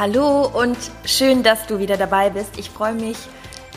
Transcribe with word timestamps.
Hallo 0.00 0.46
und 0.46 0.78
schön, 1.04 1.42
dass 1.42 1.66
du 1.66 1.78
wieder 1.78 1.98
dabei 1.98 2.30
bist. 2.30 2.58
Ich 2.58 2.70
freue 2.70 2.94
mich 2.94 3.18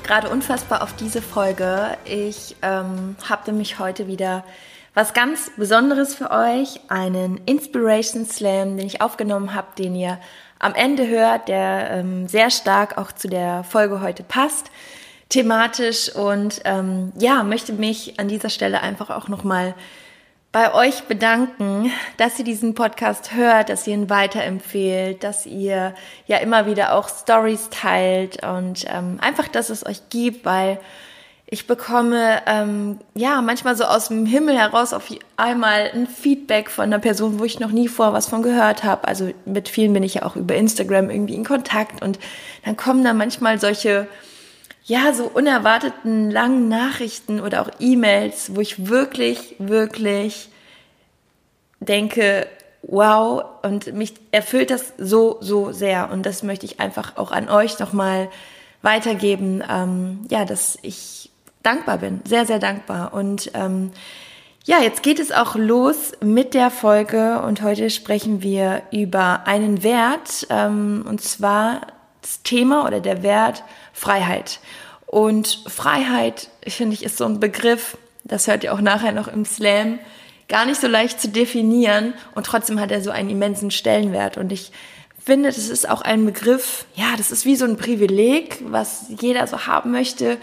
gerade 0.05 0.29
unfassbar 0.29 0.81
auf 0.81 0.95
diese 0.95 1.21
Folge. 1.21 1.97
Ich 2.05 2.55
ähm, 2.61 3.17
habe 3.27 3.51
nämlich 3.51 3.77
heute 3.77 4.07
wieder 4.07 4.45
was 4.93 5.13
ganz 5.13 5.51
Besonderes 5.57 6.15
für 6.15 6.31
euch, 6.31 6.79
einen 6.87 7.41
Inspiration 7.45 8.25
Slam, 8.25 8.77
den 8.77 8.87
ich 8.87 9.01
aufgenommen 9.01 9.53
habe, 9.53 9.67
den 9.77 9.95
ihr 9.95 10.17
am 10.59 10.73
Ende 10.75 11.09
hört, 11.09 11.49
der 11.49 11.91
ähm, 11.91 12.29
sehr 12.29 12.51
stark 12.51 12.97
auch 12.97 13.11
zu 13.11 13.27
der 13.27 13.65
Folge 13.65 13.99
heute 13.99 14.23
passt, 14.23 14.71
thematisch 15.27 16.07
und 16.15 16.61
ähm, 16.63 17.11
ja, 17.19 17.43
möchte 17.43 17.73
mich 17.73 18.17
an 18.17 18.29
dieser 18.29 18.49
Stelle 18.49 18.79
einfach 18.79 19.09
auch 19.09 19.27
nochmal 19.27 19.71
mal 19.71 19.75
bei 20.53 20.71
euch 20.75 21.05
bedanken, 21.05 21.91
dass 22.17 22.37
ihr 22.37 22.45
diesen 22.45 22.75
Podcast 22.75 23.33
hört, 23.33 23.69
dass 23.69 23.87
ihr 23.87 23.95
ihn 23.95 24.09
weiterempfehlt, 24.11 25.23
dass 25.23 25.47
ihr 25.47 25.95
ja 26.27 26.37
immer 26.37 26.67
wieder 26.67 26.93
auch 26.93 27.09
Stories 27.09 27.69
teilt 27.71 28.45
und 28.45 28.85
ähm, 28.87 29.17
einfach, 29.19 29.47
dass 29.47 29.71
es 29.71 29.83
euch 29.83 30.09
gibt, 30.09 30.45
weil 30.45 30.79
ich 31.47 31.65
bekomme 31.65 32.43
ähm, 32.45 32.99
ja 33.15 33.41
manchmal 33.41 33.75
so 33.75 33.83
aus 33.85 34.09
dem 34.09 34.27
Himmel 34.27 34.55
heraus 34.55 34.93
auf 34.93 35.11
einmal 35.37 35.89
ein 35.91 36.05
Feedback 36.05 36.69
von 36.69 36.85
einer 36.85 36.99
Person, 36.99 37.39
wo 37.39 37.45
ich 37.45 37.59
noch 37.59 37.71
nie 37.71 37.87
vor 37.87 38.13
was 38.13 38.27
von 38.27 38.43
gehört 38.43 38.83
habe. 38.83 39.07
Also 39.07 39.31
mit 39.45 39.69
vielen 39.69 39.93
bin 39.93 40.03
ich 40.03 40.13
ja 40.13 40.23
auch 40.23 40.35
über 40.35 40.53
Instagram 40.53 41.09
irgendwie 41.09 41.35
in 41.35 41.45
Kontakt 41.45 42.03
und 42.03 42.19
dann 42.63 42.77
kommen 42.77 43.03
da 43.03 43.13
manchmal 43.13 43.59
solche 43.59 44.07
ja, 44.85 45.13
so 45.13 45.25
unerwarteten 45.25 46.29
langen 46.29 46.67
Nachrichten 46.67 47.39
oder 47.39 47.61
auch 47.61 47.69
E-Mails, 47.79 48.55
wo 48.55 48.61
ich 48.61 48.87
wirklich, 48.87 49.55
wirklich 49.59 50.49
denke, 51.79 52.47
wow, 52.81 53.45
und 53.63 53.93
mich 53.93 54.13
erfüllt 54.31 54.71
das 54.71 54.93
so, 54.97 55.37
so 55.39 55.71
sehr. 55.71 56.09
Und 56.11 56.25
das 56.25 56.43
möchte 56.43 56.65
ich 56.65 56.79
einfach 56.79 57.15
auch 57.17 57.31
an 57.31 57.49
euch 57.49 57.79
nochmal 57.79 58.29
weitergeben, 58.81 59.63
ähm, 59.69 60.25
ja, 60.29 60.43
dass 60.43 60.77
ich 60.81 61.31
dankbar 61.63 61.99
bin, 61.99 62.21
sehr, 62.25 62.45
sehr 62.45 62.59
dankbar. 62.59 63.13
Und 63.13 63.51
ähm, 63.53 63.91
ja, 64.65 64.79
jetzt 64.79 65.01
geht 65.01 65.19
es 65.19 65.31
auch 65.31 65.55
los 65.55 66.11
mit 66.21 66.53
der 66.53 66.69
Folge 66.69 67.41
und 67.41 67.61
heute 67.61 67.89
sprechen 67.89 68.41
wir 68.41 68.81
über 68.91 69.47
einen 69.47 69.83
Wert, 69.83 70.47
ähm, 70.49 71.05
und 71.07 71.21
zwar 71.21 71.87
das 72.21 72.43
Thema 72.43 72.85
oder 72.85 72.99
der 72.99 73.23
Wert 73.23 73.63
Freiheit. 73.93 74.59
Und 75.05 75.63
Freiheit, 75.67 76.49
finde 76.67 76.95
ich, 76.95 77.03
ist 77.03 77.17
so 77.17 77.25
ein 77.25 77.39
Begriff, 77.39 77.97
das 78.23 78.47
hört 78.47 78.63
ihr 78.63 78.73
auch 78.73 78.81
nachher 78.81 79.11
noch 79.11 79.27
im 79.27 79.45
Slam, 79.45 79.99
gar 80.49 80.65
nicht 80.65 80.81
so 80.81 80.87
leicht 80.87 81.21
zu 81.21 81.29
definieren 81.29 82.13
und 82.35 82.45
trotzdem 82.45 82.79
hat 82.79 82.91
er 82.91 83.01
so 83.01 83.11
einen 83.11 83.29
immensen 83.29 83.71
Stellenwert. 83.71 84.37
Und 84.37 84.51
ich 84.51 84.71
finde, 85.23 85.49
das 85.49 85.69
ist 85.69 85.87
auch 85.87 86.01
ein 86.01 86.25
Begriff, 86.25 86.85
ja, 86.95 87.13
das 87.17 87.31
ist 87.31 87.45
wie 87.45 87.55
so 87.55 87.65
ein 87.65 87.77
Privileg, 87.77 88.57
was 88.65 89.05
jeder 89.07 89.47
so 89.47 89.67
haben 89.67 89.91
möchte, 89.91 90.37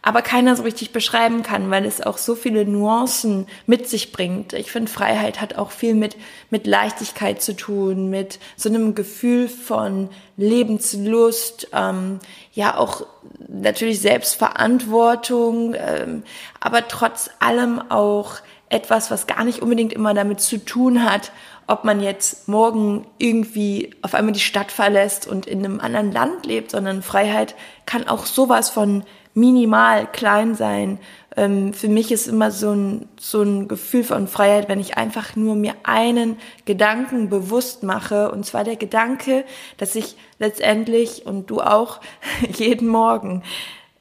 aber 0.00 0.22
keiner 0.22 0.54
so 0.54 0.62
richtig 0.62 0.92
beschreiben 0.92 1.42
kann, 1.42 1.70
weil 1.70 1.84
es 1.84 2.00
auch 2.00 2.18
so 2.18 2.34
viele 2.34 2.64
Nuancen 2.64 3.46
mit 3.66 3.88
sich 3.88 4.12
bringt. 4.12 4.52
Ich 4.52 4.70
finde, 4.70 4.90
Freiheit 4.90 5.40
hat 5.40 5.56
auch 5.56 5.70
viel 5.70 5.94
mit, 5.94 6.16
mit 6.50 6.66
Leichtigkeit 6.66 7.42
zu 7.42 7.56
tun, 7.56 8.08
mit 8.08 8.38
so 8.56 8.68
einem 8.68 8.94
Gefühl 8.94 9.48
von 9.48 10.08
Lebenslust, 10.36 11.68
ähm, 11.72 12.20
ja 12.52 12.76
auch 12.76 13.06
natürlich 13.48 14.00
Selbstverantwortung, 14.00 15.74
ähm, 15.76 16.22
aber 16.60 16.86
trotz 16.86 17.30
allem 17.40 17.82
auch 17.90 18.36
etwas, 18.70 19.10
was 19.10 19.26
gar 19.26 19.44
nicht 19.44 19.62
unbedingt 19.62 19.92
immer 19.92 20.14
damit 20.14 20.40
zu 20.40 20.64
tun 20.64 21.04
hat, 21.04 21.32
ob 21.66 21.84
man 21.84 22.00
jetzt 22.00 22.48
morgen 22.48 23.06
irgendwie 23.18 23.90
auf 24.02 24.14
einmal 24.14 24.32
die 24.32 24.40
Stadt 24.40 24.72
verlässt 24.72 25.26
und 25.26 25.46
in 25.46 25.64
einem 25.64 25.80
anderen 25.80 26.12
Land 26.12 26.46
lebt, 26.46 26.70
sondern 26.70 27.02
Freiheit 27.02 27.54
kann 27.84 28.08
auch 28.08 28.26
sowas 28.26 28.70
von 28.70 29.04
minimal 29.38 30.06
klein 30.06 30.54
sein. 30.54 30.98
Ähm, 31.36 31.72
für 31.72 31.88
mich 31.88 32.10
ist 32.10 32.26
immer 32.26 32.50
so 32.50 32.72
ein, 32.72 33.08
so 33.18 33.42
ein 33.42 33.68
Gefühl 33.68 34.04
von 34.04 34.26
Freiheit, 34.26 34.68
wenn 34.68 34.80
ich 34.80 34.96
einfach 34.96 35.36
nur 35.36 35.54
mir 35.54 35.74
einen 35.84 36.36
Gedanken 36.64 37.28
bewusst 37.28 37.82
mache, 37.82 38.30
und 38.30 38.44
zwar 38.44 38.64
der 38.64 38.76
Gedanke, 38.76 39.44
dass 39.76 39.94
ich 39.94 40.16
letztendlich 40.38 41.26
und 41.26 41.48
du 41.50 41.60
auch 41.60 42.00
jeden 42.56 42.88
Morgen, 42.88 43.42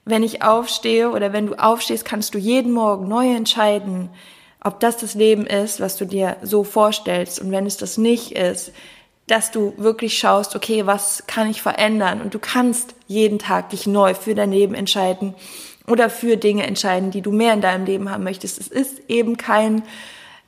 wenn 0.06 0.24
ich 0.24 0.42
aufstehe 0.42 1.12
oder 1.12 1.34
wenn 1.34 1.48
du 1.48 1.56
aufstehst, 1.56 2.06
kannst 2.06 2.34
du 2.34 2.38
jeden 2.38 2.72
Morgen 2.72 3.08
neu 3.08 3.36
entscheiden, 3.36 4.10
ob 4.64 4.80
das 4.80 4.98
das 4.98 5.14
Leben 5.14 5.46
ist, 5.46 5.80
was 5.80 5.98
du 5.98 6.06
dir 6.06 6.38
so 6.42 6.64
vorstellst. 6.64 7.40
Und 7.40 7.52
wenn 7.52 7.66
es 7.66 7.78
das 7.78 7.98
nicht 7.98 8.32
ist, 8.32 8.72
dass 9.28 9.52
du 9.52 9.74
wirklich 9.78 10.18
schaust, 10.18 10.56
okay, 10.56 10.86
was 10.86 11.26
kann 11.28 11.50
ich 11.50 11.62
verändern? 11.62 12.22
Und 12.22 12.34
du 12.34 12.40
kannst 12.40 12.96
jeden 13.08 13.40
Tag 13.40 13.70
dich 13.70 13.86
neu 13.86 14.14
für 14.14 14.36
dein 14.36 14.52
Leben 14.52 14.74
entscheiden 14.74 15.36
oder 15.86 16.10
für 16.10 16.38
Dinge 16.38 16.66
entscheiden, 16.66 17.12
die 17.12 17.22
du 17.22 17.32
mehr 17.32 17.54
in 17.54 17.62
deinem 17.62 17.86
Leben 17.86 18.10
haben 18.10 18.24
möchtest. 18.24 18.60
Es 18.60 18.68
ist 18.68 19.02
eben 19.10 19.38
kein, 19.38 19.84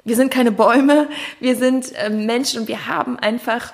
wir 0.06 0.16
sind 0.16 0.31
keine 0.31 0.51
Bäume, 0.51 1.09
wir 1.41 1.57
sind 1.57 1.94
äh, 1.95 2.09
Menschen 2.09 2.62
und 2.62 2.67
wir 2.67 2.88
haben 2.88 3.19
einfach 3.19 3.73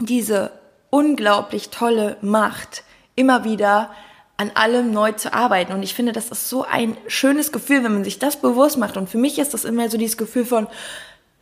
diese 0.00 0.52
unglaublich 0.90 1.70
tolle 1.70 2.18
Macht, 2.20 2.84
immer 3.14 3.44
wieder 3.44 3.90
an 4.36 4.50
allem 4.54 4.92
neu 4.92 5.12
zu 5.12 5.32
arbeiten. 5.32 5.72
Und 5.72 5.82
ich 5.82 5.94
finde, 5.94 6.12
das 6.12 6.28
ist 6.28 6.50
so 6.50 6.64
ein 6.64 6.96
schönes 7.06 7.52
Gefühl, 7.52 7.84
wenn 7.84 7.94
man 7.94 8.04
sich 8.04 8.18
das 8.18 8.36
bewusst 8.36 8.76
macht. 8.76 8.98
Und 8.98 9.08
für 9.08 9.16
mich 9.16 9.38
ist 9.38 9.54
das 9.54 9.64
immer 9.64 9.88
so 9.88 9.96
dieses 9.96 10.18
Gefühl 10.18 10.44
von 10.44 10.66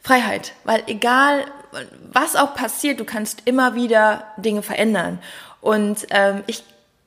Freiheit, 0.04 0.53
weil 0.65 0.82
egal 0.87 1.47
was 2.12 2.37
auch 2.37 2.54
passiert, 2.54 3.00
du 3.00 3.04
kannst 3.04 3.42
immer 3.47 3.75
wieder 3.75 4.25
Dinge 4.37 4.62
verändern. 4.62 5.19
Und 5.60 6.06
ähm, 6.10 6.44
ich 6.47 6.62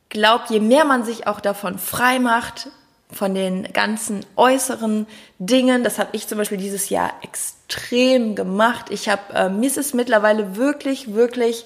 glaube, 0.09 0.46
je 0.50 0.59
mehr 0.59 0.84
man 0.84 1.06
sich 1.06 1.28
auch 1.28 1.40
davon 1.40 1.78
frei 1.78 2.19
macht, 2.19 2.69
von 3.12 3.34
den 3.34 3.72
ganzen 3.72 4.25
äußeren 4.36 5.07
Dingen, 5.40 5.84
das 5.84 6.00
habe 6.00 6.09
ich 6.12 6.28
zum 6.28 6.40
Beispiel 6.40 6.57
dieses 6.57 6.90
Jahr 6.90 7.13
extrem 7.22 8.36
gemacht. 8.36 8.88
Ich 8.90 9.07
habe, 9.07 9.34
äh, 9.34 9.50
mir 9.50 9.68
ist 9.68 9.78
es 9.78 9.94
mittlerweile 9.94 10.57
wirklich, 10.57 11.13
wirklich, 11.13 11.66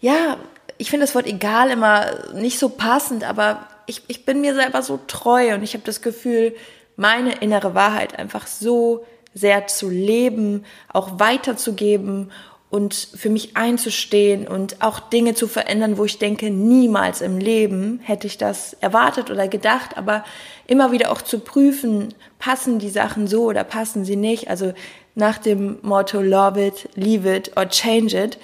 ja, 0.00 0.38
ich 0.78 0.90
finde 0.90 1.06
das 1.06 1.14
Wort 1.14 1.26
egal 1.26 1.70
immer 1.70 2.06
nicht 2.32 2.58
so 2.58 2.70
passend, 2.70 3.22
aber 3.22 3.68
ich, 3.86 4.02
ich 4.08 4.24
bin 4.24 4.40
mir 4.40 4.54
selber 4.54 4.82
so 4.82 4.98
treu 5.06 5.54
und 5.54 5.62
ich 5.62 5.74
habe 5.74 5.84
das 5.84 6.02
Gefühl, 6.02 6.56
meine 6.96 7.34
innere 7.36 7.74
Wahrheit 7.74 8.18
einfach 8.18 8.46
so 8.46 9.04
sehr 9.34 9.66
zu 9.66 9.90
leben, 9.90 10.64
auch 10.92 11.18
weiterzugeben 11.18 12.30
und 12.70 12.94
für 12.94 13.30
mich 13.30 13.56
einzustehen 13.56 14.48
und 14.48 14.82
auch 14.82 14.98
Dinge 14.98 15.34
zu 15.34 15.46
verändern, 15.46 15.96
wo 15.96 16.04
ich 16.04 16.18
denke, 16.18 16.50
niemals 16.50 17.20
im 17.20 17.38
Leben 17.38 18.00
hätte 18.02 18.26
ich 18.26 18.36
das 18.36 18.72
erwartet 18.80 19.30
oder 19.30 19.46
gedacht, 19.46 19.96
aber 19.96 20.24
immer 20.66 20.90
wieder 20.90 21.12
auch 21.12 21.22
zu 21.22 21.38
prüfen, 21.38 22.14
passen 22.38 22.80
die 22.80 22.90
Sachen 22.90 23.28
so 23.28 23.44
oder 23.44 23.62
passen 23.62 24.04
sie 24.04 24.16
nicht, 24.16 24.50
also 24.50 24.72
nach 25.14 25.38
dem 25.38 25.78
Motto 25.82 26.20
Love 26.20 26.66
it, 26.66 26.88
Leave 26.96 27.36
it 27.36 27.56
or 27.56 27.68
Change 27.68 28.24
it, 28.24 28.38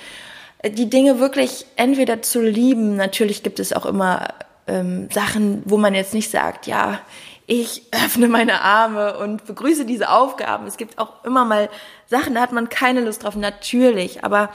die 0.76 0.90
Dinge 0.90 1.18
wirklich 1.18 1.66
entweder 1.76 2.22
zu 2.22 2.40
lieben, 2.40 2.96
natürlich 2.96 3.42
gibt 3.42 3.58
es 3.58 3.72
auch 3.72 3.86
immer 3.86 4.28
ähm, 4.66 5.08
Sachen, 5.10 5.62
wo 5.64 5.76
man 5.76 5.94
jetzt 5.94 6.14
nicht 6.14 6.30
sagt, 6.30 6.66
ja, 6.66 7.00
ich 7.50 7.82
öffne 7.90 8.28
meine 8.28 8.60
Arme 8.60 9.18
und 9.18 9.44
begrüße 9.44 9.84
diese 9.84 10.10
Aufgaben. 10.10 10.68
Es 10.68 10.76
gibt 10.76 10.98
auch 10.98 11.24
immer 11.24 11.44
mal 11.44 11.68
Sachen, 12.06 12.36
da 12.36 12.42
hat 12.42 12.52
man 12.52 12.68
keine 12.68 13.00
Lust 13.00 13.24
drauf, 13.24 13.34
natürlich. 13.34 14.22
Aber 14.22 14.50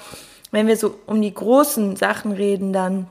wenn 0.51 0.65
wir 0.65 0.77
so 0.77 0.97
um 1.05 1.21
die 1.21 1.33
großen 1.33 1.97
Sachen 1.97 2.31
reden, 2.31 2.71
dann 2.71 3.07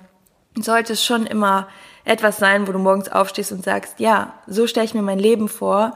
sollte 0.58 0.94
es 0.94 1.04
schon 1.04 1.26
immer 1.26 1.68
etwas 2.06 2.38
sein, 2.38 2.66
wo 2.66 2.72
du 2.72 2.78
morgens 2.78 3.10
aufstehst 3.10 3.52
und 3.52 3.62
sagst, 3.62 4.00
ja, 4.00 4.32
so 4.46 4.66
stelle 4.66 4.86
ich 4.86 4.94
mir 4.94 5.02
mein 5.02 5.18
Leben 5.18 5.50
vor. 5.50 5.94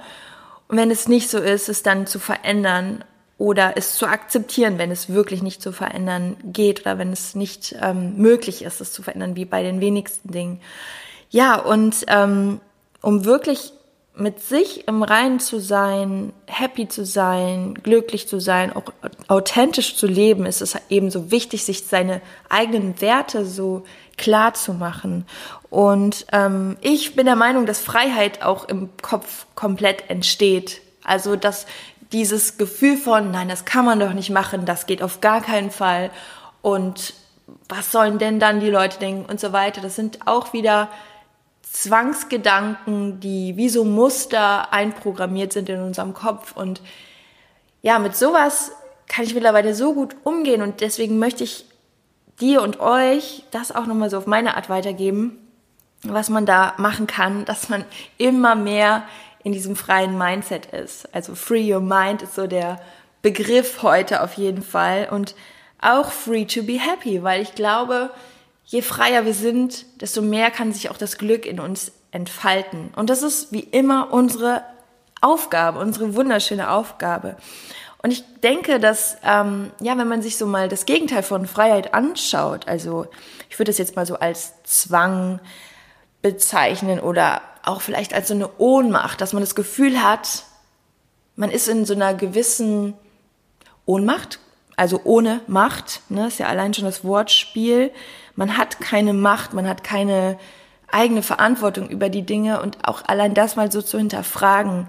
Und 0.68 0.76
wenn 0.76 0.90
es 0.90 1.08
nicht 1.08 1.30
so 1.30 1.38
ist, 1.38 1.70
es 1.70 1.82
dann 1.82 2.06
zu 2.06 2.18
verändern 2.18 3.04
oder 3.38 3.72
es 3.76 3.94
zu 3.94 4.06
akzeptieren, 4.06 4.76
wenn 4.76 4.90
es 4.90 5.08
wirklich 5.08 5.42
nicht 5.42 5.62
zu 5.62 5.72
verändern 5.72 6.36
geht 6.44 6.82
oder 6.82 6.98
wenn 6.98 7.10
es 7.10 7.34
nicht 7.34 7.74
ähm, 7.80 8.18
möglich 8.18 8.60
ist, 8.60 8.82
es 8.82 8.92
zu 8.92 9.02
verändern, 9.02 9.34
wie 9.34 9.46
bei 9.46 9.62
den 9.62 9.80
wenigsten 9.80 10.30
Dingen. 10.30 10.60
Ja, 11.30 11.56
und 11.58 12.04
ähm, 12.08 12.60
um 13.00 13.24
wirklich 13.24 13.72
mit 14.18 14.40
sich 14.40 14.88
im 14.88 15.02
Reinen 15.02 15.40
zu 15.40 15.60
sein, 15.60 16.32
happy 16.46 16.88
zu 16.88 17.04
sein, 17.04 17.74
glücklich 17.74 18.28
zu 18.28 18.40
sein, 18.40 18.72
auch 18.74 18.92
authentisch 19.28 19.96
zu 19.96 20.06
leben, 20.06 20.46
ist 20.46 20.60
es 20.60 20.76
eben 20.88 21.10
so 21.10 21.30
wichtig, 21.30 21.64
sich 21.64 21.86
seine 21.86 22.20
eigenen 22.48 23.00
Werte 23.00 23.44
so 23.44 23.84
klar 24.16 24.54
zu 24.54 24.74
machen. 24.74 25.26
Und 25.70 26.26
ähm, 26.32 26.76
ich 26.80 27.14
bin 27.14 27.26
der 27.26 27.36
Meinung, 27.36 27.66
dass 27.66 27.80
Freiheit 27.80 28.42
auch 28.42 28.68
im 28.68 28.90
Kopf 29.02 29.46
komplett 29.54 30.10
entsteht. 30.10 30.80
Also 31.04 31.36
dass 31.36 31.66
dieses 32.12 32.58
Gefühl 32.58 32.96
von, 32.96 33.30
nein, 33.30 33.48
das 33.48 33.64
kann 33.64 33.84
man 33.84 34.00
doch 34.00 34.12
nicht 34.12 34.30
machen, 34.30 34.64
das 34.64 34.86
geht 34.86 35.02
auf 35.02 35.20
gar 35.20 35.42
keinen 35.42 35.70
Fall. 35.70 36.10
Und 36.62 37.14
was 37.68 37.92
sollen 37.92 38.18
denn 38.18 38.40
dann 38.40 38.60
die 38.60 38.70
Leute 38.70 38.98
denken 38.98 39.30
und 39.30 39.40
so 39.40 39.52
weiter. 39.52 39.80
Das 39.80 39.96
sind 39.96 40.26
auch 40.26 40.52
wieder 40.52 40.88
Zwangsgedanken, 41.72 43.20
die 43.20 43.56
wie 43.56 43.68
so 43.68 43.84
Muster 43.84 44.72
einprogrammiert 44.72 45.52
sind 45.52 45.68
in 45.68 45.80
unserem 45.80 46.14
Kopf. 46.14 46.56
Und 46.56 46.80
ja, 47.82 47.98
mit 47.98 48.16
sowas 48.16 48.72
kann 49.06 49.24
ich 49.24 49.34
mittlerweile 49.34 49.74
so 49.74 49.94
gut 49.94 50.16
umgehen 50.24 50.62
und 50.62 50.80
deswegen 50.80 51.18
möchte 51.18 51.44
ich 51.44 51.64
dir 52.40 52.62
und 52.62 52.80
euch 52.80 53.44
das 53.50 53.74
auch 53.74 53.86
nochmal 53.86 54.10
so 54.10 54.18
auf 54.18 54.26
meine 54.26 54.56
Art 54.56 54.68
weitergeben, 54.68 55.38
was 56.02 56.28
man 56.28 56.46
da 56.46 56.74
machen 56.78 57.06
kann, 57.06 57.44
dass 57.46 57.68
man 57.68 57.84
immer 58.16 58.54
mehr 58.54 59.04
in 59.44 59.52
diesem 59.52 59.76
freien 59.76 60.18
Mindset 60.18 60.66
ist. 60.66 61.12
Also 61.14 61.34
Free 61.34 61.72
Your 61.72 61.80
Mind 61.80 62.22
ist 62.22 62.34
so 62.34 62.46
der 62.46 62.80
Begriff 63.22 63.82
heute 63.82 64.22
auf 64.22 64.34
jeden 64.34 64.62
Fall 64.62 65.08
und 65.10 65.34
auch 65.80 66.10
Free 66.10 66.44
to 66.44 66.62
be 66.62 66.78
Happy, 66.78 67.22
weil 67.22 67.40
ich 67.40 67.54
glaube, 67.54 68.10
je 68.68 68.82
freier 68.82 69.24
wir 69.24 69.32
sind, 69.32 69.86
desto 70.02 70.20
mehr 70.20 70.50
kann 70.50 70.74
sich 70.74 70.90
auch 70.90 70.98
das 70.98 71.16
Glück 71.16 71.46
in 71.46 71.58
uns 71.58 71.90
entfalten. 72.10 72.90
Und 72.94 73.08
das 73.08 73.22
ist 73.22 73.50
wie 73.50 73.60
immer 73.60 74.12
unsere 74.12 74.62
Aufgabe, 75.22 75.78
unsere 75.78 76.14
wunderschöne 76.14 76.70
Aufgabe. 76.70 77.36
Und 78.02 78.10
ich 78.10 78.22
denke, 78.42 78.78
dass, 78.78 79.16
ähm, 79.24 79.72
ja, 79.80 79.96
wenn 79.96 80.06
man 80.06 80.20
sich 80.20 80.36
so 80.36 80.46
mal 80.46 80.68
das 80.68 80.84
Gegenteil 80.84 81.22
von 81.22 81.46
Freiheit 81.46 81.94
anschaut, 81.94 82.68
also 82.68 83.06
ich 83.48 83.58
würde 83.58 83.70
das 83.70 83.78
jetzt 83.78 83.96
mal 83.96 84.06
so 84.06 84.18
als 84.18 84.52
Zwang 84.64 85.40
bezeichnen 86.20 87.00
oder 87.00 87.40
auch 87.64 87.80
vielleicht 87.80 88.12
als 88.12 88.28
so 88.28 88.34
eine 88.34 88.50
Ohnmacht, 88.58 89.20
dass 89.22 89.32
man 89.32 89.42
das 89.42 89.54
Gefühl 89.54 90.02
hat, 90.02 90.44
man 91.36 91.50
ist 91.50 91.68
in 91.68 91.86
so 91.86 91.94
einer 91.94 92.12
gewissen 92.12 92.94
Ohnmacht, 93.86 94.40
also 94.78 95.00
ohne 95.04 95.40
Macht, 95.46 96.02
ne, 96.08 96.28
ist 96.28 96.38
ja 96.38 96.46
allein 96.46 96.72
schon 96.72 96.84
das 96.84 97.04
Wortspiel. 97.04 97.90
Man 98.36 98.56
hat 98.56 98.80
keine 98.80 99.12
Macht, 99.12 99.52
man 99.52 99.68
hat 99.68 99.82
keine 99.82 100.38
eigene 100.86 101.22
Verantwortung 101.22 101.88
über 101.88 102.08
die 102.08 102.22
Dinge 102.22 102.62
und 102.62 102.78
auch 102.86 103.02
allein 103.06 103.34
das 103.34 103.56
mal 103.56 103.70
so 103.70 103.82
zu 103.82 103.98
hinterfragen, 103.98 104.88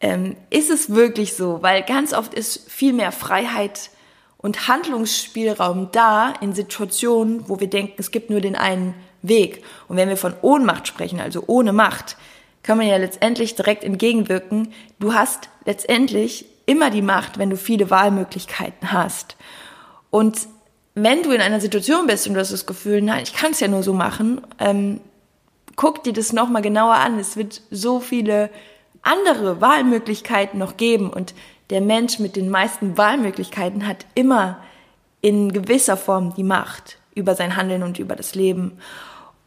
ähm, 0.00 0.36
ist 0.50 0.70
es 0.70 0.90
wirklich 0.90 1.34
so? 1.34 1.62
Weil 1.62 1.82
ganz 1.82 2.12
oft 2.12 2.34
ist 2.34 2.70
viel 2.70 2.92
mehr 2.92 3.12
Freiheit 3.12 3.90
und 4.36 4.68
Handlungsspielraum 4.68 5.90
da 5.92 6.34
in 6.40 6.52
Situationen, 6.52 7.48
wo 7.48 7.60
wir 7.60 7.70
denken, 7.70 7.94
es 7.98 8.10
gibt 8.10 8.28
nur 8.28 8.40
den 8.40 8.56
einen 8.56 8.94
Weg. 9.22 9.64
Und 9.88 9.96
wenn 9.96 10.08
wir 10.08 10.18
von 10.18 10.34
Ohnmacht 10.42 10.86
sprechen, 10.86 11.20
also 11.20 11.44
ohne 11.46 11.72
Macht, 11.72 12.16
kann 12.62 12.78
man 12.78 12.86
ja 12.86 12.96
letztendlich 12.96 13.54
direkt 13.54 13.84
entgegenwirken. 13.84 14.74
Du 14.98 15.14
hast 15.14 15.48
letztendlich 15.64 16.46
immer 16.66 16.90
die 16.90 17.02
Macht, 17.02 17.38
wenn 17.38 17.50
du 17.50 17.56
viele 17.56 17.90
Wahlmöglichkeiten 17.90 18.92
hast. 18.92 19.36
Und 20.10 20.48
wenn 20.94 21.22
du 21.22 21.32
in 21.32 21.40
einer 21.40 21.60
Situation 21.60 22.06
bist 22.06 22.26
und 22.26 22.34
du 22.34 22.40
hast 22.40 22.52
das 22.52 22.66
Gefühl, 22.66 23.02
nein, 23.02 23.22
ich 23.22 23.34
kann 23.34 23.52
es 23.52 23.60
ja 23.60 23.68
nur 23.68 23.82
so 23.82 23.92
machen, 23.92 24.40
ähm, 24.58 25.00
guck 25.76 26.04
dir 26.04 26.12
das 26.12 26.32
nochmal 26.32 26.62
genauer 26.62 26.94
an. 26.94 27.18
Es 27.18 27.36
wird 27.36 27.62
so 27.70 28.00
viele 28.00 28.50
andere 29.02 29.60
Wahlmöglichkeiten 29.60 30.58
noch 30.58 30.76
geben 30.76 31.10
und 31.10 31.34
der 31.70 31.80
Mensch 31.80 32.18
mit 32.18 32.36
den 32.36 32.48
meisten 32.48 32.96
Wahlmöglichkeiten 32.96 33.86
hat 33.86 34.06
immer 34.14 34.58
in 35.20 35.52
gewisser 35.52 35.96
Form 35.96 36.34
die 36.34 36.44
Macht 36.44 36.98
über 37.14 37.34
sein 37.34 37.56
Handeln 37.56 37.82
und 37.82 37.98
über 37.98 38.16
das 38.16 38.34
Leben. 38.34 38.78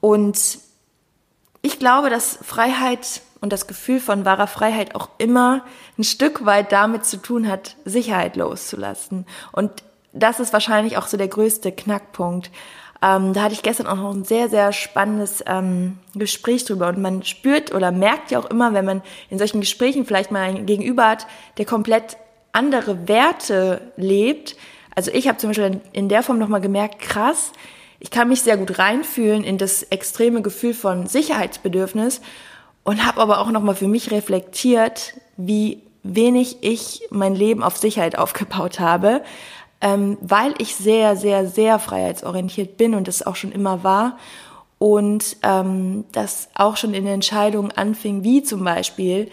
Und 0.02 0.60
ich 1.62 1.80
glaube, 1.80 2.10
dass 2.10 2.40
Freiheit 2.42 3.22
und 3.42 3.54
das 3.54 3.68
Gefühl 3.68 4.00
von 4.00 4.26
wahrer 4.26 4.48
Freiheit 4.48 4.96
auch 4.96 5.10
immer 5.18 5.64
ein 5.98 6.04
Stück 6.04 6.46
weit 6.46 6.72
damit 6.72 7.06
zu 7.06 7.18
tun 7.18 7.48
hat, 7.48 7.76
Sicherheit 7.86 8.36
loszulassen. 8.36 9.26
Und 9.52 9.72
das 10.14 10.40
ist 10.40 10.54
wahrscheinlich 10.54 10.98
auch 10.98 11.08
so 11.08 11.18
der 11.18 11.28
größte 11.28 11.72
Knackpunkt. 11.72 12.52
Ähm, 13.02 13.34
da 13.34 13.44
hatte 13.44 13.54
ich 13.54 13.62
gestern 13.62 13.88
auch 13.88 13.96
noch 13.96 14.14
ein 14.14 14.24
sehr, 14.24 14.50
sehr 14.50 14.74
spannendes 14.74 15.44
ähm, 15.46 16.00
Gespräch 16.16 16.66
drüber. 16.66 16.88
Und 16.88 17.00
man 17.00 17.24
spürt 17.24 17.74
oder 17.74 17.92
merkt 17.92 18.32
ja 18.32 18.40
auch 18.40 18.50
immer, 18.50 18.74
wenn 18.74 18.86
man 18.86 19.02
in 19.30 19.38
solchen 19.38 19.60
Gesprächen 19.60 20.06
vielleicht 20.06 20.32
mal 20.32 20.42
einen 20.42 20.66
Gegenüber 20.66 21.08
hat, 21.08 21.28
der 21.58 21.66
komplett 21.66 22.18
andere 22.54 23.08
Werte 23.08 23.92
lebt. 23.98 24.56
Also 24.96 25.12
ich 25.12 25.28
habe 25.28 25.38
zum 25.38 25.52
Beispiel 25.52 25.80
in 25.94 26.10
der 26.10 26.24
Form 26.24 26.40
nochmal 26.40 26.62
gemerkt, 26.62 27.00
krass, 27.00 27.52
ich 28.00 28.10
kann 28.10 28.30
mich 28.30 28.42
sehr 28.42 28.58
gut 28.58 28.80
reinfühlen 28.80 29.44
in 29.44 29.58
das 29.58 29.84
extreme 29.84 30.42
Gefühl 30.42 30.74
von 30.74 31.08
Sicherheitsbedürfnis 31.08 32.22
und 32.88 33.06
habe 33.06 33.20
aber 33.20 33.42
auch 33.42 33.52
nochmal 33.52 33.76
für 33.76 33.90
mich 33.90 34.12
reflektiert, 34.12 35.16
wie 35.36 35.84
wenig 36.04 36.60
ich 36.62 37.02
mein 37.10 37.36
Leben 37.36 37.62
auf 37.62 37.76
Sicherheit 37.76 38.18
aufgebaut 38.18 38.80
habe, 38.80 39.24
ähm, 39.82 40.18
weil 40.22 40.54
ich 40.58 40.74
sehr, 40.78 41.18
sehr, 41.18 41.48
sehr 41.48 41.80
freiheitsorientiert 41.80 42.78
bin 42.78 42.96
und 42.96 43.10
das 43.10 43.28
auch 43.28 43.36
schon 43.36 43.52
immer 43.52 43.84
war 43.84 44.18
und 44.80 45.36
ähm, 45.44 46.06
das 46.14 46.48
auch 46.56 46.78
schon 46.78 46.94
in 46.94 47.06
Entscheidungen 47.06 47.74
anfing, 47.74 48.24
wie 48.24 48.42
zum 48.42 48.64
Beispiel, 48.64 49.30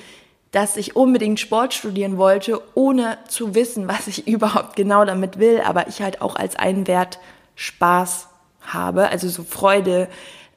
dass 0.50 0.76
ich 0.76 0.96
unbedingt 0.96 1.38
Sport 1.38 1.74
studieren 1.74 2.18
wollte, 2.18 2.60
ohne 2.74 3.18
zu 3.28 3.54
wissen, 3.54 3.86
was 3.86 4.08
ich 4.08 4.26
überhaupt 4.26 4.74
genau 4.74 5.04
damit 5.04 5.38
will, 5.38 5.60
aber 5.64 5.86
ich 5.86 6.02
halt 6.02 6.22
auch 6.22 6.34
als 6.34 6.56
einen 6.56 6.88
Wert 6.88 7.20
Spaß 7.54 8.26
habe, 8.62 9.10
also 9.10 9.28
so 9.28 9.44
Freude, 9.44 10.08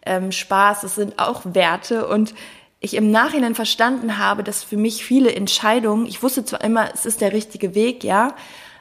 ähm, 0.03 0.31
Spaß, 0.31 0.81
das 0.81 0.95
sind 0.95 1.19
auch 1.19 1.41
Werte 1.44 2.07
und 2.07 2.33
ich 2.79 2.95
im 2.95 3.12
Nachhinein 3.12 3.56
verstanden 3.56 4.18
habe, 4.18 4.44
dass 4.44 4.63
für 4.63 4.77
mich 4.77 5.03
viele 5.03 5.33
Entscheidungen, 5.33 6.06
ich 6.06 6.21
wusste 6.21 6.45
zwar 6.45 6.63
immer, 6.63 6.94
es 6.94 7.06
ist 7.06 7.21
der 7.21 7.33
richtige 7.33 7.75
Weg, 7.75 8.03
ja, 8.03 8.35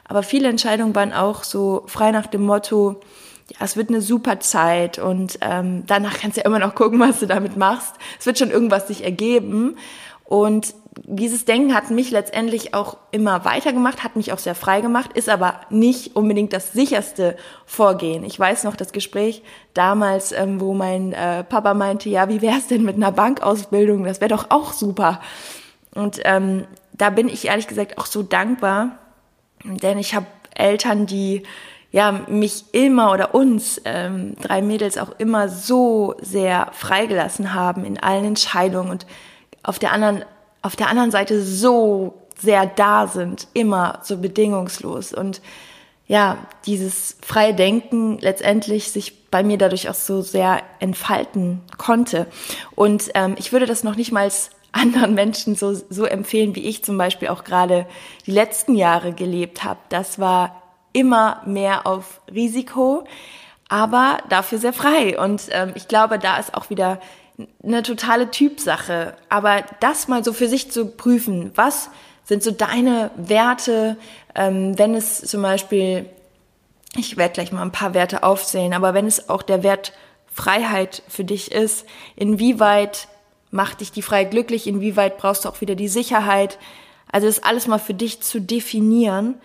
aber 0.07 0.23
viele 0.23 0.47
Entscheidungen 0.47 0.95
waren 0.95 1.13
auch 1.13 1.43
so 1.43 1.83
frei 1.87 2.11
nach 2.11 2.27
dem 2.27 2.45
Motto, 2.45 3.01
ja, 3.51 3.57
es 3.65 3.77
wird 3.77 3.89
eine 3.89 4.01
super 4.01 4.39
Zeit 4.39 4.99
und 4.99 5.39
ähm, 5.41 5.83
danach 5.87 6.19
kannst 6.19 6.37
du 6.37 6.41
ja 6.41 6.45
immer 6.45 6.59
noch 6.59 6.75
gucken, 6.75 6.99
was 6.99 7.19
du 7.19 7.27
damit 7.27 7.57
machst. 7.57 7.95
Es 8.19 8.25
wird 8.25 8.37
schon 8.37 8.51
irgendwas 8.51 8.87
sich 8.87 9.03
ergeben. 9.03 9.77
Und 10.25 10.73
dieses 11.03 11.45
Denken 11.45 11.73
hat 11.73 11.91
mich 11.91 12.11
letztendlich 12.11 12.73
auch 12.73 12.97
immer 13.11 13.45
weitergemacht, 13.45 14.03
hat 14.03 14.15
mich 14.15 14.31
auch 14.31 14.39
sehr 14.39 14.55
frei 14.55 14.81
gemacht, 14.81 15.11
ist 15.13 15.29
aber 15.29 15.61
nicht 15.69 16.15
unbedingt 16.15 16.53
das 16.53 16.73
sicherste 16.73 17.35
Vorgehen. 17.65 18.23
Ich 18.23 18.39
weiß 18.39 18.63
noch 18.63 18.75
das 18.75 18.91
Gespräch 18.91 19.43
damals, 19.73 20.31
ähm, 20.31 20.59
wo 20.59 20.73
mein 20.73 21.13
äh, 21.13 21.43
Papa 21.43 21.73
meinte, 21.73 22.09
ja, 22.09 22.29
wie 22.29 22.41
wär's 22.41 22.67
denn 22.67 22.83
mit 22.83 22.95
einer 22.95 23.11
Bankausbildung? 23.11 24.03
Das 24.03 24.21
wäre 24.21 24.29
doch 24.29 24.47
auch 24.49 24.73
super. 24.73 25.21
Und 25.93 26.19
ähm, 26.23 26.65
da 26.93 27.09
bin 27.09 27.29
ich 27.29 27.47
ehrlich 27.47 27.67
gesagt 27.67 27.97
auch 27.97 28.05
so 28.05 28.23
dankbar, 28.23 28.97
denn 29.63 29.97
ich 29.97 30.15
habe 30.15 30.25
Eltern, 30.55 31.05
die 31.05 31.43
ja 31.91 32.11
mich 32.27 32.73
immer 32.73 33.11
oder 33.11 33.33
uns 33.33 33.81
ähm, 33.85 34.35
drei 34.41 34.61
Mädels 34.61 34.97
auch 34.97 35.11
immer 35.17 35.49
so 35.49 36.15
sehr 36.21 36.69
freigelassen 36.73 37.53
haben 37.53 37.85
in 37.85 37.99
allen 37.99 38.25
Entscheidungen 38.25 38.91
und 38.91 39.05
auf 39.63 39.79
der 39.79 39.91
anderen 39.91 40.23
auf 40.67 40.75
der 40.75 40.89
anderen 40.89 41.11
Seite 41.11 41.41
so 41.41 42.21
sehr 42.37 42.65
da 42.67 43.07
sind, 43.07 43.47
immer 43.53 43.99
so 44.03 44.17
bedingungslos 44.17 45.13
und 45.13 45.41
ja, 46.07 46.37
dieses 46.65 47.17
freie 47.21 47.53
Denken 47.53 48.17
letztendlich 48.19 48.91
sich 48.91 49.29
bei 49.29 49.43
mir 49.43 49.57
dadurch 49.57 49.89
auch 49.89 49.93
so 49.93 50.21
sehr 50.21 50.61
entfalten 50.79 51.61
konnte. 51.77 52.27
Und 52.75 53.11
ähm, 53.13 53.35
ich 53.37 53.51
würde 53.51 53.65
das 53.65 53.83
noch 53.83 53.95
nicht 53.95 54.13
mal 54.13 54.31
anderen 54.71 55.15
Menschen 55.15 55.55
so, 55.55 55.73
so 55.73 56.05
empfehlen, 56.05 56.55
wie 56.55 56.65
ich 56.65 56.83
zum 56.83 56.97
Beispiel 56.97 57.27
auch 57.29 57.43
gerade 57.43 57.87
die 58.25 58.31
letzten 58.31 58.75
Jahre 58.75 59.11
gelebt 59.11 59.63
habe. 59.63 59.79
Das 59.89 60.19
war 60.19 60.61
immer 60.93 61.41
mehr 61.45 61.85
auf 61.85 62.21
Risiko, 62.33 63.03
aber 63.67 64.19
dafür 64.29 64.59
sehr 64.59 64.73
frei. 64.73 65.19
Und 65.19 65.43
ähm, 65.51 65.71
ich 65.75 65.87
glaube, 65.87 66.19
da 66.19 66.37
ist 66.37 66.53
auch 66.53 66.69
wieder 66.69 67.01
eine 67.63 67.83
totale 67.83 68.31
Typsache. 68.31 69.15
Aber 69.29 69.63
das 69.79 70.07
mal 70.07 70.23
so 70.23 70.33
für 70.33 70.47
sich 70.47 70.71
zu 70.71 70.87
prüfen, 70.87 71.51
was 71.55 71.89
sind 72.23 72.43
so 72.43 72.51
deine 72.51 73.11
Werte, 73.15 73.97
ähm, 74.35 74.77
wenn 74.77 74.95
es 74.95 75.21
zum 75.21 75.41
Beispiel, 75.41 76.05
ich 76.95 77.15
werde 77.15 77.33
gleich 77.33 77.51
mal 77.51 77.61
ein 77.61 77.71
paar 77.71 77.93
Werte 77.93 78.23
aufzählen, 78.23 78.73
aber 78.73 78.93
wenn 78.93 79.07
es 79.07 79.29
auch 79.29 79.43
der 79.43 79.63
Wert 79.63 79.93
Freiheit 80.33 81.03
für 81.07 81.23
dich 81.23 81.51
ist, 81.51 81.85
inwieweit 82.15 83.07
macht 83.49 83.81
dich 83.81 83.91
die 83.91 84.01
Freiheit 84.01 84.31
glücklich, 84.31 84.67
inwieweit 84.67 85.17
brauchst 85.17 85.45
du 85.45 85.49
auch 85.49 85.61
wieder 85.61 85.75
die 85.75 85.87
Sicherheit, 85.87 86.59
also 87.11 87.27
das 87.27 87.41
alles 87.41 87.67
mal 87.67 87.79
für 87.79 87.93
dich 87.93 88.21
zu 88.21 88.41
definieren 88.41 89.35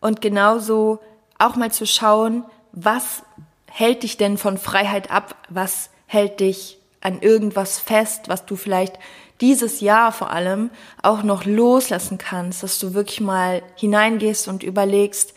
und 0.00 0.20
genauso 0.20 1.00
auch 1.38 1.56
mal 1.56 1.72
zu 1.72 1.86
schauen, 1.86 2.44
was 2.72 3.22
hält 3.66 4.04
dich 4.04 4.16
denn 4.16 4.38
von 4.38 4.56
Freiheit 4.56 5.10
ab, 5.10 5.34
was 5.48 5.90
hält 6.06 6.40
dich 6.40 6.79
an 7.00 7.20
irgendwas 7.20 7.78
fest, 7.78 8.28
was 8.28 8.46
du 8.46 8.56
vielleicht 8.56 8.98
dieses 9.40 9.80
Jahr 9.80 10.12
vor 10.12 10.30
allem 10.30 10.70
auch 11.02 11.22
noch 11.22 11.44
loslassen 11.44 12.18
kannst, 12.18 12.62
dass 12.62 12.78
du 12.78 12.92
wirklich 12.94 13.20
mal 13.20 13.62
hineingehst 13.76 14.48
und 14.48 14.62
überlegst, 14.62 15.34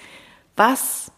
was 0.56 1.12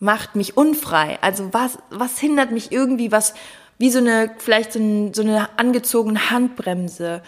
macht 0.00 0.34
mich 0.34 0.56
unfrei? 0.56 1.18
Also 1.22 1.52
was, 1.52 1.78
was 1.90 2.18
hindert 2.18 2.50
mich 2.50 2.72
irgendwie, 2.72 3.12
was, 3.12 3.34
wie 3.78 3.90
so 3.90 3.98
eine, 3.98 4.30
vielleicht 4.38 4.72
so, 4.72 4.80
ein, 4.80 5.14
so 5.14 5.22
eine 5.22 5.58
angezogene 5.58 6.30
Handbremse? 6.30 7.22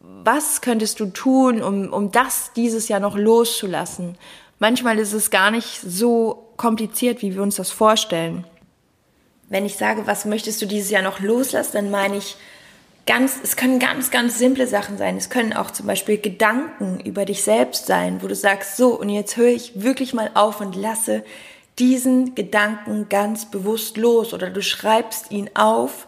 Was 0.00 0.60
könntest 0.60 1.00
du 1.00 1.06
tun, 1.06 1.62
um, 1.62 1.92
um 1.92 2.12
das 2.12 2.52
dieses 2.54 2.88
Jahr 2.88 3.00
noch 3.00 3.16
loszulassen? 3.16 4.16
Manchmal 4.58 4.98
ist 4.98 5.14
es 5.14 5.30
gar 5.30 5.50
nicht 5.50 5.80
so 5.80 6.52
kompliziert, 6.56 7.22
wie 7.22 7.34
wir 7.34 7.42
uns 7.42 7.56
das 7.56 7.70
vorstellen. 7.70 8.46
Wenn 9.48 9.66
ich 9.66 9.76
sage, 9.76 10.06
was 10.06 10.24
möchtest 10.24 10.60
du 10.62 10.66
dieses 10.66 10.90
Jahr 10.90 11.02
noch 11.02 11.20
loslassen, 11.20 11.72
dann 11.74 11.90
meine 11.90 12.16
ich 12.16 12.36
ganz, 13.06 13.38
es 13.42 13.56
können 13.56 13.78
ganz, 13.78 14.10
ganz 14.10 14.38
simple 14.38 14.66
Sachen 14.66 14.98
sein. 14.98 15.16
Es 15.16 15.30
können 15.30 15.52
auch 15.52 15.70
zum 15.70 15.86
Beispiel 15.86 16.18
Gedanken 16.18 17.00
über 17.00 17.24
dich 17.24 17.42
selbst 17.42 17.86
sein, 17.86 18.22
wo 18.22 18.26
du 18.26 18.34
sagst, 18.34 18.76
so, 18.76 18.98
und 18.98 19.08
jetzt 19.08 19.36
höre 19.36 19.50
ich 19.50 19.82
wirklich 19.82 20.14
mal 20.14 20.30
auf 20.34 20.60
und 20.60 20.76
lasse 20.76 21.22
diesen 21.78 22.34
Gedanken 22.34 23.08
ganz 23.08 23.50
bewusst 23.50 23.96
los 23.96 24.32
oder 24.32 24.50
du 24.50 24.62
schreibst 24.62 25.30
ihn 25.30 25.50
auf 25.54 26.06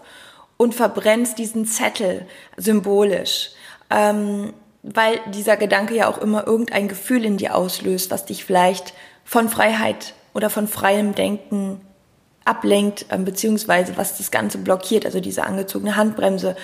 und 0.56 0.74
verbrennst 0.74 1.38
diesen 1.38 1.66
Zettel 1.66 2.26
symbolisch. 2.56 3.50
Ähm, 3.90 4.52
weil 4.82 5.20
dieser 5.34 5.56
Gedanke 5.56 5.96
ja 5.96 6.08
auch 6.08 6.18
immer 6.18 6.46
irgendein 6.46 6.86
Gefühl 6.86 7.24
in 7.24 7.36
dir 7.36 7.56
auslöst, 7.56 8.10
was 8.12 8.24
dich 8.24 8.44
vielleicht 8.44 8.94
von 9.24 9.48
Freiheit 9.48 10.14
oder 10.32 10.48
von 10.48 10.68
freiem 10.68 11.14
Denken 11.14 11.80
ablenkt, 12.46 13.06
ähm, 13.10 13.24
beziehungsweise 13.24 13.96
was 13.96 14.18
das 14.18 14.30
Ganze 14.30 14.58
blockiert, 14.58 15.04
also 15.04 15.20
diese 15.20 15.44
angezogene 15.44 15.96
Handbremse. 15.96 16.56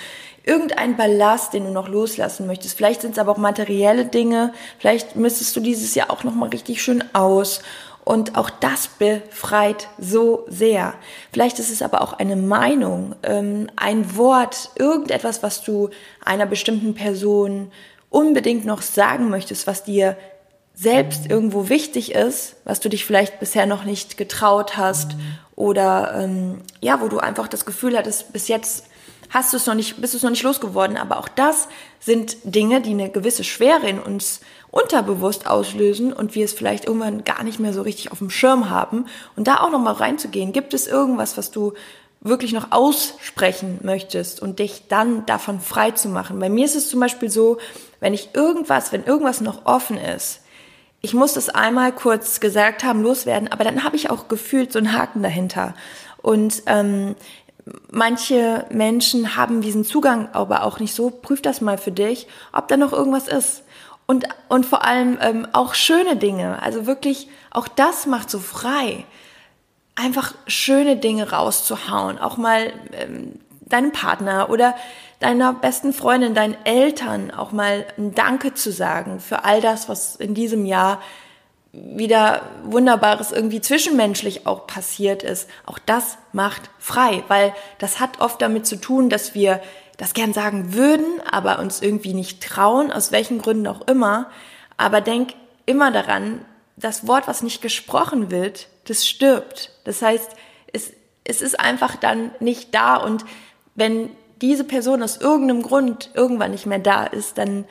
Irgendein 0.45 0.97
Ballast, 0.97 1.53
den 1.53 1.65
du 1.65 1.71
noch 1.71 1.89
loslassen 1.89 2.47
möchtest. 2.47 2.77
Vielleicht 2.77 3.03
sind 3.03 3.13
es 3.13 3.19
aber 3.19 3.33
auch 3.33 3.39
materielle 3.39 4.07
Dinge. 4.07 4.53
Vielleicht 4.79 5.15
müsstest 5.15 5.55
du 5.55 5.61
dieses 5.61 5.95
Jahr 5.95 6.11
auch 6.11 6.25
noch 6.25 6.35
mal 6.35 6.49
richtig 6.49 6.83
schön 6.83 7.05
aus. 7.13 7.63
Und 8.05 8.37
auch 8.37 8.51
das 8.51 8.89
befreit 8.89 9.89
so 9.99 10.45
sehr. 10.49 10.95
Vielleicht 11.33 11.61
ist 11.61 11.71
es 11.71 11.83
aber 11.83 12.01
auch 12.01 12.13
eine 12.15 12.35
Meinung, 12.35 13.15
ähm, 13.23 13.69
ein 13.77 14.17
Wort, 14.17 14.71
irgendetwas, 14.75 15.45
was 15.45 15.63
du 15.63 15.91
einer 16.25 16.47
bestimmten 16.47 16.95
Person 16.95 17.71
unbedingt 18.11 18.65
noch 18.65 18.83
sagen 18.83 19.31
möchtest, 19.31 19.69
was 19.69 19.85
dir 19.85 20.17
selbst 20.75 21.31
irgendwo 21.31 21.69
wichtig 21.69 22.13
ist, 22.13 22.57
was 22.65 22.81
du 22.81 22.89
dich 22.89 23.05
vielleicht 23.05 23.39
bisher 23.39 23.67
noch 23.67 23.85
nicht 23.85 24.17
getraut 24.17 24.77
hast 24.77 25.13
oder 25.63 26.15
ähm, 26.19 26.61
ja, 26.81 27.01
wo 27.01 27.07
du 27.07 27.21
einfach 27.21 27.47
das 27.47 27.65
Gefühl 27.65 27.97
hattest, 27.97 28.33
bis 28.33 28.49
jetzt 28.49 28.87
hast 29.31 29.53
du 29.53 29.59
es 29.59 29.67
noch 29.67 29.75
nicht, 29.75 30.01
bist 30.01 30.13
du 30.13 30.17
es 30.17 30.25
noch 30.25 30.31
nicht 30.31 30.43
losgeworden. 30.43 30.97
Aber 30.97 31.19
auch 31.19 31.29
das 31.29 31.69
sind 32.01 32.37
Dinge, 32.43 32.81
die 32.81 32.91
eine 32.91 33.11
gewisse 33.11 33.45
Schwere 33.45 33.89
in 33.89 34.01
uns 34.01 34.41
unterbewusst 34.73 35.47
auslösen 35.47 36.13
und 36.13 36.35
wir 36.35 36.45
es 36.45 36.53
vielleicht 36.53 36.87
irgendwann 36.87 37.23
gar 37.23 37.45
nicht 37.45 37.61
mehr 37.61 37.73
so 37.73 37.83
richtig 37.83 38.11
auf 38.11 38.19
dem 38.19 38.29
Schirm 38.29 38.71
haben. 38.71 39.07
Und 39.37 39.47
da 39.47 39.61
auch 39.61 39.71
nochmal 39.71 39.95
reinzugehen, 39.95 40.53
gibt 40.53 40.75
es 40.75 40.89
irgendwas, 40.89 41.39
was 41.39 41.53
du 41.53 41.75
wirklich 42.21 42.53
noch 42.53 42.73
aussprechen 42.73 43.79
möchtest 43.85 44.43
und 44.43 44.59
dich 44.59 44.89
dann 44.89 45.25
davon 45.27 45.61
frei 45.61 45.93
zu 45.93 46.09
machen. 46.09 46.41
Bei 46.41 46.49
mir 46.49 46.65
ist 46.65 46.75
es 46.75 46.89
zum 46.89 46.99
Beispiel 46.99 47.31
so, 47.31 47.59
wenn 48.01 48.15
ich 48.15 48.31
irgendwas, 48.35 48.91
wenn 48.91 49.05
irgendwas 49.05 49.41
noch 49.41 49.65
offen 49.65 49.97
ist, 49.97 50.41
ich 51.03 51.15
muss 51.15 51.35
das 51.35 51.49
einmal 51.49 51.93
kurz 51.93 52.39
gesagt 52.39 52.85
haben, 52.85 53.03
loswerden, 53.03 53.49
aber 53.49 53.65
dann 53.65 53.83
habe 53.83 53.97
ich 53.97 54.09
auch 54.09 54.29
gefühlt 54.29 54.73
so 54.73 54.79
einen 54.79 54.97
Haken 54.97 55.23
dahinter. 55.23 55.75
Und 56.23 56.63
ähm, 56.67 57.17
manche 57.91 58.65
Menschen 58.71 59.37
haben 59.37 59.61
diesen 59.61 59.85
Zugang 59.85 60.29
aber 60.33 60.63
auch 60.63 60.79
nicht 60.79 60.95
so. 60.95 61.11
Prüf 61.11 61.43
das 61.43 61.61
mal 61.61 61.77
für 61.77 61.91
dich, 61.91 62.29
ob 62.53 62.69
da 62.69 62.77
noch 62.77 62.93
irgendwas 62.93 63.27
ist. 63.27 63.65
Und, 64.07 64.27
und 64.49 64.65
vor 64.65 64.85
allem 64.85 65.19
ähm, 65.21 65.49
auch 65.53 65.75
schöne 65.75 66.17
Dinge. 66.17 66.63
Also 66.63 66.87
wirklich, 66.87 67.29
auch 67.51 67.67
das 67.67 68.07
macht 68.07 68.31
so 68.31 68.39
frei. 68.39 69.05
Einfach 69.97 70.35
schöne 70.47 70.97
Dinge 70.97 71.31
rauszuhauen. 71.31 72.19
Auch 72.19 72.37
mal 72.37 72.73
ähm, 72.93 73.41
deinem 73.73 73.93
Partner 73.93 74.51
oder 74.51 74.75
deiner 75.21 75.53
besten 75.53 75.93
Freundin, 75.93 76.35
deinen 76.35 76.57
Eltern 76.65 77.31
auch 77.31 77.53
mal 77.53 77.87
ein 77.97 78.15
Danke 78.15 78.55
zu 78.55 78.73
sagen 78.73 79.21
für 79.21 79.45
all 79.45 79.61
das, 79.61 79.89
was 79.89 80.17
in 80.17 80.35
diesem 80.35 80.67
Jahr 80.67 81.01
wieder 81.73 82.43
Wunderbares 82.65 83.33
irgendwie 83.33 83.61
zwischenmenschlich 83.61 84.47
auch 84.47 84.67
passiert 84.67 85.23
ist. 85.23 85.49
Auch 85.65 85.79
das 85.79 86.19
macht 86.33 86.71
frei, 86.79 87.25
weil 87.29 87.55
das 87.79 87.99
hat 87.99 88.21
oft 88.21 88.43
damit 88.43 88.67
zu 88.67 88.77
tun, 88.77 89.09
dass 89.09 89.35
wir 89.35 89.63
das 89.97 90.13
gern 90.13 90.33
sagen 90.33 90.75
würden, 90.75 91.07
aber 91.31 91.61
uns 91.61 91.81
irgendwie 91.81 92.13
nicht 92.13 92.43
trauen, 92.43 92.93
aus 92.93 93.13
welchen 93.13 93.41
Gründen 93.41 93.67
auch 93.67 93.87
immer. 93.87 94.31
Aber 94.77 95.01
denk 95.01 95.35
immer 95.65 95.91
daran, 95.91 96.45
das 96.77 97.07
Wort, 97.07 97.29
was 97.29 97.43
nicht 97.43 97.63
gesprochen 97.63 98.31
wird, 98.31 98.69
das 98.85 99.07
stirbt. 99.07 99.71
Das 99.85 100.03
heißt, 100.03 100.31
es, 100.73 100.93
es 101.25 101.41
ist 101.41 101.59
einfach 101.59 101.97
dann 101.97 102.33
nicht 102.41 102.75
da 102.75 102.97
und 102.97 103.25
wenn 103.75 104.11
diese 104.41 104.65
Person 104.65 105.03
aus 105.03 105.17
irgendeinem 105.17 105.63
Grund 105.63 106.11
irgendwann 106.15 106.51
nicht 106.51 106.67
mehr 106.67 106.79
da 106.81 107.05
ist, 107.05 107.39
dann, 107.39 107.65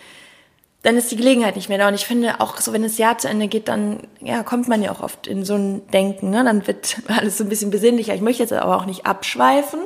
dann 0.83 0.95
ist 0.95 1.11
die 1.11 1.17
Gelegenheit 1.17 1.55
nicht 1.55 1.69
mehr 1.69 1.77
da. 1.77 1.87
Und 1.89 1.95
ich 1.95 2.05
finde 2.05 2.39
auch 2.39 2.57
so, 2.59 2.71
wenn 2.73 2.83
das 2.83 2.97
Jahr 2.97 3.17
zu 3.17 3.27
Ende 3.27 3.47
geht, 3.47 3.67
dann 3.67 4.07
ja, 4.21 4.41
kommt 4.43 4.67
man 4.67 4.81
ja 4.81 4.91
auch 4.91 5.01
oft 5.01 5.27
in 5.27 5.43
so 5.43 5.55
ein 5.55 5.85
Denken. 5.89 6.29
Ne? 6.29 6.43
Dann 6.43 6.65
wird 6.65 6.97
alles 7.07 7.37
so 7.37 7.43
ein 7.43 7.49
bisschen 7.49 7.71
besinnlicher. 7.71 8.15
Ich 8.15 8.21
möchte 8.21 8.43
jetzt 8.43 8.53
aber 8.53 8.77
auch 8.77 8.85
nicht 8.85 9.05
abschweifen. 9.05 9.81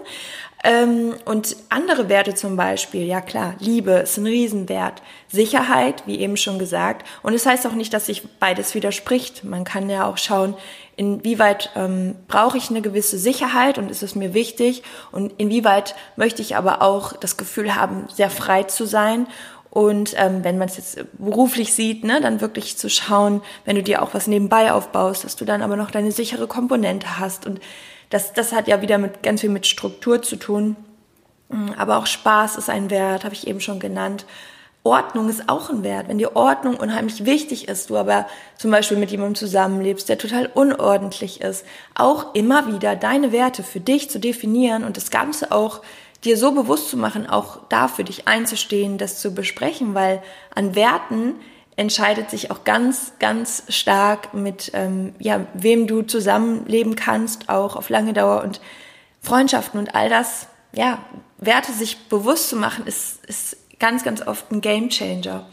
Ähm, 0.68 1.14
und 1.26 1.56
andere 1.70 2.10
Werte 2.10 2.34
zum 2.34 2.56
Beispiel, 2.56 3.06
ja 3.06 3.22
klar, 3.22 3.54
Liebe 3.60 3.92
ist 3.92 4.18
ein 4.18 4.26
Riesenwert. 4.26 5.04
Sicherheit, 5.28 6.02
wie 6.08 6.20
eben 6.20 6.38
schon 6.38 6.58
gesagt. 6.58 7.06
Und 7.22 7.36
es 7.36 7.44
das 7.44 7.52
heißt 7.52 7.68
auch 7.68 7.74
nicht, 7.74 7.94
dass 7.94 8.08
sich 8.08 8.28
beides 8.40 8.74
widerspricht. 8.74 9.44
Man 9.44 9.64
kann 9.64 9.92
ja 9.92 10.08
auch 10.10 10.18
schauen, 10.18 10.56
inwieweit 10.96 11.70
ähm, 11.76 12.16
brauche 12.28 12.58
ich 12.58 12.72
eine 12.72 12.82
gewisse 12.82 13.20
Sicherheit 13.20 13.78
und 13.78 13.92
ist 13.92 14.02
es 14.02 14.16
mir 14.16 14.34
wichtig 14.34 14.82
und 15.12 15.34
inwieweit 15.38 15.94
möchte 16.16 16.42
ich 16.42 16.56
aber 16.56 16.82
auch 16.82 17.14
das 17.14 17.38
Gefühl 17.38 17.76
haben, 17.76 18.08
sehr 18.12 18.32
frei 18.32 18.64
zu 18.64 18.88
sein 18.88 19.28
und 19.70 20.14
ähm, 20.18 20.46
wenn 20.46 20.58
man 20.58 20.70
es 20.70 20.78
jetzt 20.78 21.06
beruflich 21.20 21.74
sieht, 21.74 22.06
ne, 22.06 22.22
dann 22.22 22.40
wirklich 22.40 22.78
zu 22.78 22.90
schauen, 22.90 23.42
wenn 23.66 23.76
du 23.76 23.84
dir 23.84 24.02
auch 24.02 24.14
was 24.14 24.26
nebenbei 24.26 24.72
aufbaust, 24.72 25.26
dass 25.26 25.36
du 25.36 25.44
dann 25.44 25.62
aber 25.62 25.76
noch 25.76 25.92
deine 25.92 26.14
sichere 26.14 26.48
Komponente 26.48 27.20
hast 27.20 27.46
und 27.46 27.60
das, 28.16 28.32
das 28.32 28.54
hat 28.54 28.70
ja 28.70 28.82
wieder 28.82 28.98
mit 28.98 29.24
ganz 29.24 29.42
viel 29.42 29.50
mit 29.50 29.68
Struktur 29.68 30.22
zu 30.22 30.38
tun. 30.38 30.78
Aber 31.78 31.98
auch 31.98 32.06
Spaß 32.06 32.56
ist 32.56 32.70
ein 32.70 32.90
Wert, 32.90 33.26
habe 33.26 33.36
ich 33.36 33.46
eben 33.46 33.60
schon 33.60 33.82
genannt. 33.82 34.26
Ordnung 34.84 35.28
ist 35.28 35.50
auch 35.50 35.70
ein 35.70 35.84
Wert. 35.84 36.08
Wenn 36.08 36.18
dir 36.18 36.36
Ordnung 36.38 36.78
unheimlich 36.78 37.26
wichtig 37.26 37.68
ist, 37.68 37.90
du 37.90 37.98
aber 37.98 38.26
zum 38.58 38.72
Beispiel 38.72 38.98
mit 38.98 39.12
jemandem 39.12 39.36
zusammenlebst, 39.36 40.08
der 40.08 40.18
total 40.18 40.46
unordentlich 40.46 41.42
ist, 41.42 41.66
auch 41.94 42.34
immer 42.36 42.74
wieder 42.74 42.96
deine 42.96 43.34
Werte 43.34 43.64
für 43.64 43.82
dich 43.82 44.10
zu 44.10 44.20
definieren 44.20 44.86
und 44.86 44.96
das 44.96 45.12
Ganze 45.12 45.52
auch 45.52 45.82
dir 46.24 46.38
so 46.38 46.54
bewusst 46.54 46.90
zu 46.90 46.96
machen, 46.96 47.28
auch 47.28 47.60
da 47.68 47.90
für 47.90 48.06
dich 48.06 48.30
einzustehen, 48.30 48.98
das 48.98 49.20
zu 49.20 49.34
besprechen, 49.34 49.94
weil 49.94 50.24
an 50.54 50.74
Werten 50.74 51.36
entscheidet 51.76 52.30
sich 52.30 52.52
auch 52.52 52.64
ganz, 52.64 53.14
ganz 53.20 53.64
stark 53.70 54.34
mit, 54.34 54.72
ähm, 54.74 55.14
ja, 55.20 55.46
wem 55.54 55.88
du 55.88 56.04
zusammenleben 56.04 56.96
kannst, 56.96 57.50
auch 57.50 57.76
auf 57.76 57.90
lange 57.90 58.14
Dauer 58.14 58.44
und 58.44 58.62
Freundschaften 59.22 59.80
und 59.80 59.96
all 59.96 60.10
das, 60.10 60.48
ja, 60.74 61.00
Werte 61.38 61.74
sich 61.74 62.08
bewusst 62.08 62.50
zu 62.50 62.56
machen, 62.56 62.88
ist, 62.88 63.26
ist 63.26 63.58
ganz, 63.80 64.04
ganz 64.04 64.26
oft 64.26 64.52
ein 64.52 64.62
Game 64.62 64.90
Changer. 64.90 65.48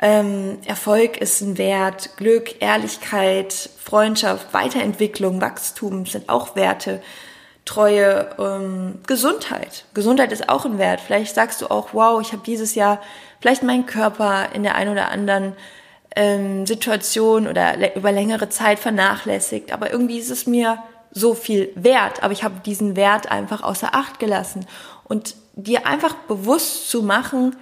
Ähm, 0.00 0.58
Erfolg 0.66 1.18
ist 1.18 1.40
ein 1.42 1.58
Wert, 1.58 2.16
Glück, 2.16 2.60
Ehrlichkeit, 2.60 3.70
Freundschaft, 3.78 4.52
Weiterentwicklung, 4.52 5.40
Wachstum 5.40 6.06
sind 6.06 6.28
auch 6.28 6.56
Werte. 6.56 7.00
Treue, 7.64 8.30
ähm, 8.38 9.00
Gesundheit. 9.06 9.84
Gesundheit 9.94 10.32
ist 10.32 10.48
auch 10.48 10.64
ein 10.64 10.78
Wert. 10.78 11.00
Vielleicht 11.00 11.34
sagst 11.34 11.62
du 11.62 11.68
auch, 11.68 11.90
wow, 11.92 12.20
ich 12.20 12.32
habe 12.32 12.42
dieses 12.44 12.74
Jahr 12.74 13.00
vielleicht 13.40 13.62
meinen 13.62 13.86
Körper 13.86 14.48
in 14.52 14.62
der 14.62 14.74
einen 14.74 14.90
oder 14.90 15.10
anderen 15.10 15.54
ähm, 16.16 16.66
Situation 16.66 17.46
oder 17.46 17.94
über 17.96 18.12
längere 18.12 18.48
Zeit 18.48 18.78
vernachlässigt, 18.78 19.72
aber 19.72 19.92
irgendwie 19.92 20.18
ist 20.18 20.30
es 20.30 20.46
mir 20.46 20.78
so 21.10 21.34
viel 21.34 21.70
wert, 21.74 22.22
aber 22.22 22.32
ich 22.32 22.42
habe 22.42 22.60
diesen 22.64 22.96
Wert 22.96 23.30
einfach 23.30 23.62
außer 23.62 23.94
Acht 23.94 24.18
gelassen. 24.18 24.66
Und 25.04 25.36
dir 25.54 25.86
einfach 25.86 26.14
bewusst 26.14 26.88
zu 26.90 27.02
machen, 27.02 27.54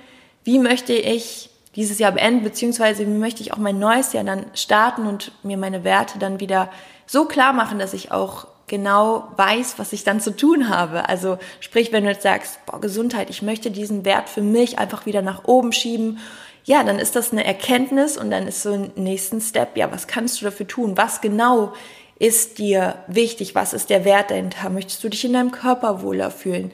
wie 0.45 0.59
möchte 0.59 0.93
ich 0.93 1.51
dieses 1.77 1.99
Jahr 1.99 2.13
beenden, 2.13 2.45
beziehungsweise 2.45 3.07
wie 3.07 3.11
möchte 3.11 3.43
ich 3.43 3.53
auch 3.53 3.59
mein 3.59 3.79
neues 3.79 4.13
Jahr 4.13 4.25
dann 4.25 4.47
starten 4.55 5.07
und 5.07 5.33
mir 5.43 5.57
meine 5.57 5.85
Werte 5.85 6.19
dann 6.19 6.41
wieder 6.41 6.71
so 7.07 7.25
klar 7.25 7.53
machen, 7.53 7.79
dass 7.79 7.93
ich 7.93 8.13
auch 8.13 8.47
genau 8.71 9.29
weiß, 9.37 9.75
was 9.77 9.93
ich 9.93 10.05
dann 10.05 10.21
zu 10.21 10.35
tun 10.35 10.71
habe. 10.71 11.09
Also 11.09 11.37
sprich, 11.61 11.93
wenn 11.93 12.05
du 12.05 12.11
jetzt 12.11 12.23
sagst, 12.23 12.65
boah, 12.65 12.81
Gesundheit, 12.81 13.29
ich 13.29 13.43
möchte 13.43 13.71
diesen 13.71 14.07
Wert 14.07 14.31
für 14.31 14.41
mich 14.41 14.79
einfach 14.79 15.05
wieder 15.05 15.21
nach 15.21 15.45
oben 15.45 15.73
schieben, 15.73 16.19
ja, 16.65 16.83
dann 16.85 16.99
ist 16.99 17.17
das 17.17 17.33
eine 17.33 17.45
Erkenntnis 17.45 18.17
und 18.17 18.31
dann 18.31 18.47
ist 18.47 18.63
so 18.63 18.73
ein 18.73 18.93
nächsten 18.95 19.41
Step, 19.41 19.77
ja, 19.77 19.93
was 19.93 20.07
kannst 20.07 20.41
du 20.41 20.47
dafür 20.47 20.67
tun? 20.67 20.97
Was 20.97 21.21
genau 21.21 21.73
ist 22.19 22.59
dir 22.59 22.97
wichtig? 23.07 23.55
Was 23.55 23.73
ist 23.73 23.91
der 23.91 24.05
Wert 24.05 24.31
dahinter? 24.31 24.71
Möchtest 24.71 25.03
du 25.05 25.09
dich 25.09 25.25
in 25.25 25.33
deinem 25.33 25.53
Körper 25.53 26.03
wohler 26.03 26.31
fühlen? 26.31 26.71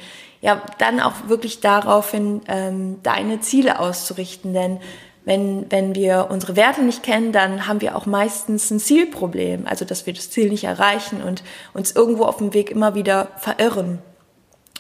ja, 0.47 0.63
dann 0.79 1.01
auch 1.01 1.29
wirklich 1.29 1.61
daraufhin 1.61 2.43
ähm, 2.47 3.03
deine 3.03 3.41
Ziele 3.41 3.81
auszurichten. 3.81 4.53
Denn 4.53 4.79
wenn, 5.27 5.67
wenn 5.71 5.97
wir 5.97 6.29
unsere 6.31 6.55
Werte 6.55 6.83
nicht 6.83 7.03
kennen, 7.03 7.33
dann 7.33 7.67
haben 7.67 7.81
wir 7.81 7.97
auch 7.97 8.07
meistens 8.07 8.71
ein 8.71 8.79
Zielproblem. 8.79 9.67
Also, 9.67 9.85
dass 9.85 10.07
wir 10.07 10.15
das 10.15 10.31
Ziel 10.31 10.49
nicht 10.49 10.65
erreichen 10.65 11.21
und 11.21 11.43
uns 11.75 11.91
irgendwo 11.91 12.25
auf 12.25 12.37
dem 12.37 12.55
Weg 12.55 12.71
immer 12.71 12.95
wieder 12.95 13.29
verirren. 13.37 13.99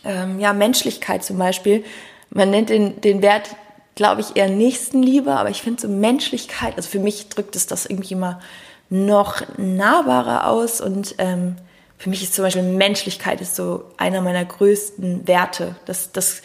Ähm, 0.05 0.39
ja, 0.39 0.53
Menschlichkeit 0.53 1.25
zum 1.25 1.37
Beispiel. 1.37 1.85
Man 2.31 2.51
nennt 2.51 2.71
den, 2.71 3.01
den 3.01 3.23
Wert, 3.23 3.57
glaube 3.97 4.21
ich, 4.21 4.37
eher 4.37 4.49
Nächstenliebe, 4.49 5.33
aber 5.33 5.51
ich 5.51 5.63
finde 5.63 5.83
so 5.83 5.89
Menschlichkeit, 5.89 6.77
also 6.77 6.89
für 6.89 7.01
mich 7.01 7.29
drückt 7.29 7.57
es 7.57 7.67
das 7.67 7.85
irgendwie 7.85 8.15
immer 8.15 8.41
noch 8.89 9.43
nahbarer 9.59 10.47
aus 10.47 10.81
und 10.81 11.17
ähm, 11.19 11.57
für 11.99 12.09
mich 12.09 12.23
ist 12.23 12.35
zum 12.35 12.45
Beispiel 12.45 12.63
Menschlichkeit 12.63 13.41
ist 13.41 13.57
so 13.57 13.83
einer 13.97 14.21
meiner 14.21 14.45
größten 14.45 15.27
Werte. 15.27 15.75
Das, 15.87 16.13
das 16.13 16.43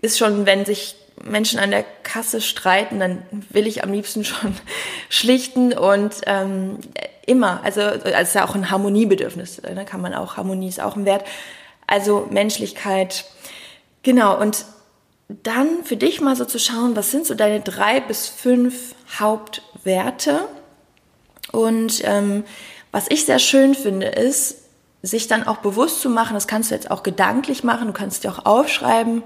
ist 0.00 0.16
schon, 0.16 0.46
wenn 0.46 0.64
sich 0.64 0.96
Menschen 1.22 1.58
an 1.58 1.70
der 1.70 1.84
Kasse 2.02 2.40
streiten, 2.40 3.00
dann 3.00 3.22
will 3.50 3.66
ich 3.66 3.84
am 3.84 3.92
liebsten 3.92 4.24
schon 4.24 4.54
schlichten 5.08 5.72
und 5.72 6.16
ähm, 6.26 6.78
immer, 7.26 7.62
also 7.62 7.80
es 7.80 8.28
ist 8.28 8.34
ja 8.34 8.46
auch 8.46 8.54
ein 8.54 8.70
Harmoniebedürfnis, 8.70 9.60
da 9.62 9.72
ne, 9.72 9.84
kann 9.84 10.00
man 10.00 10.14
auch, 10.14 10.36
Harmonie 10.36 10.68
ist 10.68 10.80
auch 10.80 10.96
ein 10.96 11.04
Wert. 11.04 11.24
Also 11.86 12.26
Menschlichkeit, 12.30 13.24
genau, 14.02 14.40
und 14.40 14.64
dann 15.42 15.84
für 15.84 15.96
dich 15.96 16.20
mal 16.20 16.36
so 16.36 16.44
zu 16.44 16.58
schauen, 16.58 16.96
was 16.96 17.10
sind 17.10 17.26
so 17.26 17.34
deine 17.34 17.60
drei 17.60 18.00
bis 18.00 18.28
fünf 18.28 18.94
Hauptwerte. 19.18 20.40
Und 21.52 22.02
ähm, 22.04 22.44
was 22.90 23.06
ich 23.08 23.24
sehr 23.24 23.38
schön 23.38 23.74
finde, 23.74 24.06
ist, 24.06 24.58
sich 25.02 25.26
dann 25.26 25.46
auch 25.46 25.58
bewusst 25.58 26.00
zu 26.00 26.10
machen, 26.10 26.34
das 26.34 26.46
kannst 26.46 26.70
du 26.70 26.74
jetzt 26.74 26.90
auch 26.90 27.02
gedanklich 27.02 27.64
machen, 27.64 27.88
du 27.88 27.92
kannst 27.92 28.22
dir 28.24 28.30
auch 28.30 28.46
aufschreiben, 28.46 29.22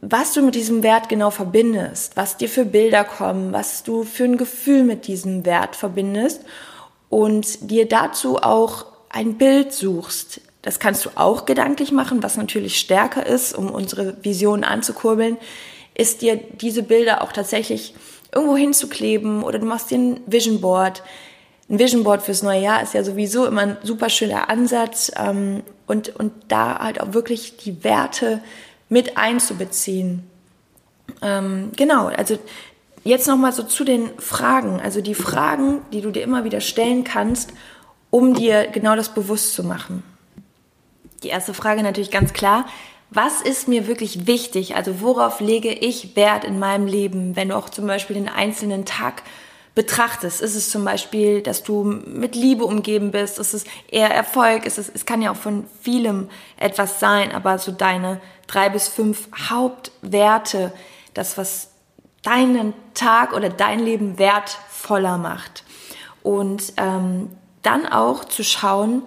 was 0.00 0.32
du 0.32 0.42
mit 0.42 0.54
diesem 0.54 0.82
Wert 0.82 1.08
genau 1.08 1.30
verbindest, 1.30 2.16
was 2.16 2.36
dir 2.36 2.48
für 2.48 2.64
Bilder 2.64 3.04
kommen, 3.04 3.52
was 3.52 3.82
du 3.82 4.04
für 4.04 4.24
ein 4.24 4.36
Gefühl 4.36 4.84
mit 4.84 5.06
diesem 5.06 5.44
Wert 5.46 5.76
verbindest 5.76 6.42
und 7.08 7.70
dir 7.70 7.88
dazu 7.88 8.36
auch 8.36 8.86
ein 9.08 9.38
Bild 9.38 9.72
suchst. 9.72 10.40
Das 10.62 10.78
kannst 10.78 11.04
du 11.04 11.10
auch 11.14 11.46
gedanklich 11.46 11.92
machen, 11.92 12.22
was 12.22 12.36
natürlich 12.36 12.78
stärker 12.78 13.24
ist, 13.24 13.56
um 13.56 13.70
unsere 13.70 14.22
Vision 14.22 14.64
anzukurbeln, 14.64 15.38
ist 15.94 16.22
dir 16.22 16.36
diese 16.36 16.82
Bilder 16.82 17.22
auch 17.22 17.32
tatsächlich 17.32 17.94
irgendwo 18.34 18.56
hinzukleben 18.56 19.42
oder 19.42 19.58
du 19.58 19.66
machst 19.66 19.90
dir 19.90 19.98
ein 19.98 20.20
Vision 20.26 20.60
Board 20.60 21.02
ein 21.68 21.78
Vision 21.78 22.04
Board 22.04 22.22
fürs 22.22 22.42
neue 22.42 22.60
Jahr 22.60 22.82
ist 22.82 22.94
ja 22.94 23.02
sowieso 23.02 23.46
immer 23.46 23.62
ein 23.62 23.76
super 23.82 24.08
schöner 24.08 24.48
Ansatz 24.48 25.10
ähm, 25.16 25.62
und, 25.86 26.14
und 26.14 26.32
da 26.48 26.78
halt 26.78 27.00
auch 27.00 27.12
wirklich 27.12 27.56
die 27.56 27.82
Werte 27.82 28.40
mit 28.88 29.16
einzubeziehen. 29.16 30.24
Ähm, 31.22 31.72
genau, 31.76 32.06
also 32.06 32.38
jetzt 33.04 33.26
nochmal 33.26 33.52
so 33.52 33.62
zu 33.62 33.84
den 33.84 34.10
Fragen, 34.18 34.80
also 34.80 35.00
die 35.00 35.14
Fragen, 35.14 35.80
die 35.92 36.00
du 36.00 36.10
dir 36.10 36.22
immer 36.22 36.44
wieder 36.44 36.60
stellen 36.60 37.04
kannst, 37.04 37.52
um 38.10 38.34
dir 38.34 38.66
genau 38.68 38.96
das 38.96 39.14
bewusst 39.14 39.54
zu 39.54 39.64
machen. 39.64 40.02
Die 41.22 41.28
erste 41.28 41.54
Frage 41.54 41.82
natürlich 41.82 42.10
ganz 42.10 42.32
klar, 42.32 42.66
was 43.10 43.40
ist 43.40 43.68
mir 43.68 43.86
wirklich 43.86 44.26
wichtig? 44.26 44.74
Also 44.74 45.00
worauf 45.00 45.40
lege 45.40 45.72
ich 45.72 46.16
Wert 46.16 46.44
in 46.44 46.58
meinem 46.58 46.86
Leben, 46.86 47.36
wenn 47.36 47.50
du 47.50 47.56
auch 47.56 47.68
zum 47.68 47.86
Beispiel 47.86 48.14
den 48.14 48.28
einzelnen 48.28 48.84
Tag 48.84 49.22
betrachtest. 49.76 50.40
Ist 50.40 50.56
es 50.56 50.70
zum 50.70 50.84
Beispiel, 50.84 51.42
dass 51.42 51.62
du 51.62 51.84
mit 51.84 52.34
Liebe 52.34 52.64
umgeben 52.64 53.12
bist? 53.12 53.38
Ist 53.38 53.54
es 53.54 53.64
eher 53.88 54.10
Erfolg? 54.10 54.66
Ist 54.66 54.78
es, 54.78 54.88
es 54.88 55.04
kann 55.06 55.22
ja 55.22 55.30
auch 55.30 55.36
von 55.36 55.66
vielem 55.82 56.28
etwas 56.56 56.98
sein, 56.98 57.30
aber 57.30 57.58
so 57.58 57.70
deine 57.70 58.20
drei 58.48 58.70
bis 58.70 58.88
fünf 58.88 59.28
Hauptwerte, 59.50 60.72
das, 61.12 61.36
was 61.36 61.68
deinen 62.22 62.72
Tag 62.94 63.34
oder 63.34 63.50
dein 63.50 63.78
Leben 63.78 64.18
wertvoller 64.18 65.18
macht. 65.18 65.62
Und 66.22 66.72
ähm, 66.78 67.30
dann 67.62 67.86
auch 67.86 68.24
zu 68.24 68.44
schauen, 68.44 69.02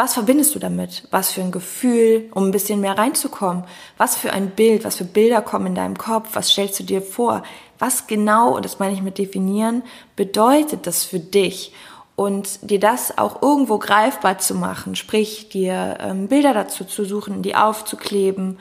was 0.00 0.14
verbindest 0.14 0.54
du 0.54 0.58
damit? 0.58 1.06
Was 1.10 1.30
für 1.30 1.42
ein 1.42 1.52
Gefühl, 1.52 2.30
um 2.32 2.46
ein 2.46 2.52
bisschen 2.52 2.80
mehr 2.80 2.96
reinzukommen? 2.96 3.64
Was 3.98 4.16
für 4.16 4.32
ein 4.32 4.48
Bild, 4.48 4.82
was 4.82 4.96
für 4.96 5.04
Bilder 5.04 5.42
kommen 5.42 5.66
in 5.66 5.74
deinem 5.74 5.98
Kopf? 5.98 6.30
Was 6.32 6.50
stellst 6.50 6.80
du 6.80 6.84
dir 6.84 7.02
vor? 7.02 7.42
Was 7.78 8.06
genau, 8.06 8.56
und 8.56 8.64
das 8.64 8.78
meine 8.78 8.94
ich 8.94 9.02
mit 9.02 9.18
definieren, 9.18 9.82
bedeutet 10.16 10.86
das 10.86 11.04
für 11.04 11.20
dich? 11.20 11.74
Und 12.16 12.70
dir 12.70 12.80
das 12.80 13.18
auch 13.18 13.42
irgendwo 13.42 13.76
greifbar 13.76 14.38
zu 14.38 14.54
machen, 14.54 14.96
sprich 14.96 15.50
dir 15.50 15.98
ähm, 16.00 16.28
Bilder 16.28 16.54
dazu 16.54 16.86
zu 16.86 17.04
suchen, 17.04 17.42
die 17.42 17.54
aufzukleben 17.54 18.58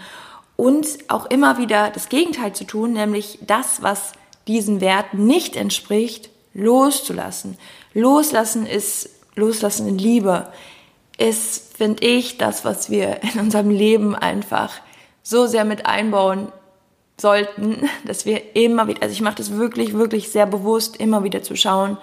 und 0.58 0.88
auch 1.08 1.26
immer 1.28 1.58
wieder 1.58 1.90
das 1.90 2.10
Gegenteil 2.10 2.52
zu 2.52 2.66
tun, 2.66 2.92
nämlich 2.92 3.40
das, 3.48 3.82
was 3.82 4.12
diesen 4.50 4.82
Werten 4.82 5.26
nicht 5.26 5.56
entspricht, 5.56 6.32
loszulassen. 6.54 7.58
Loslassen 7.94 8.66
ist 8.66 9.10
Loslassen 9.36 9.88
in 9.88 9.98
Liebe 9.98 10.50
ist, 11.20 11.76
finde 11.78 12.06
ich, 12.06 12.38
das, 12.38 12.66
was 12.66 12.90
wir 12.90 13.22
in 13.24 13.40
unserem 13.40 13.70
Leben 13.70 14.16
einfach 14.16 14.74
so 15.22 15.48
sehr 15.48 15.66
mit 15.66 15.86
einbauen 15.86 16.52
sollten, 17.20 17.90
dass 18.06 18.26
wir 18.26 18.56
immer 18.56 18.88
wieder, 18.88 19.04
also 19.04 19.14
ich 19.14 19.22
mache 19.22 19.36
das 19.36 19.54
wirklich, 19.54 19.94
wirklich 19.94 20.30
sehr 20.30 20.46
bewusst, 20.46 20.98
immer 20.98 21.24
wieder 21.24 21.44
zu 21.44 21.56
schauen, 21.56 21.98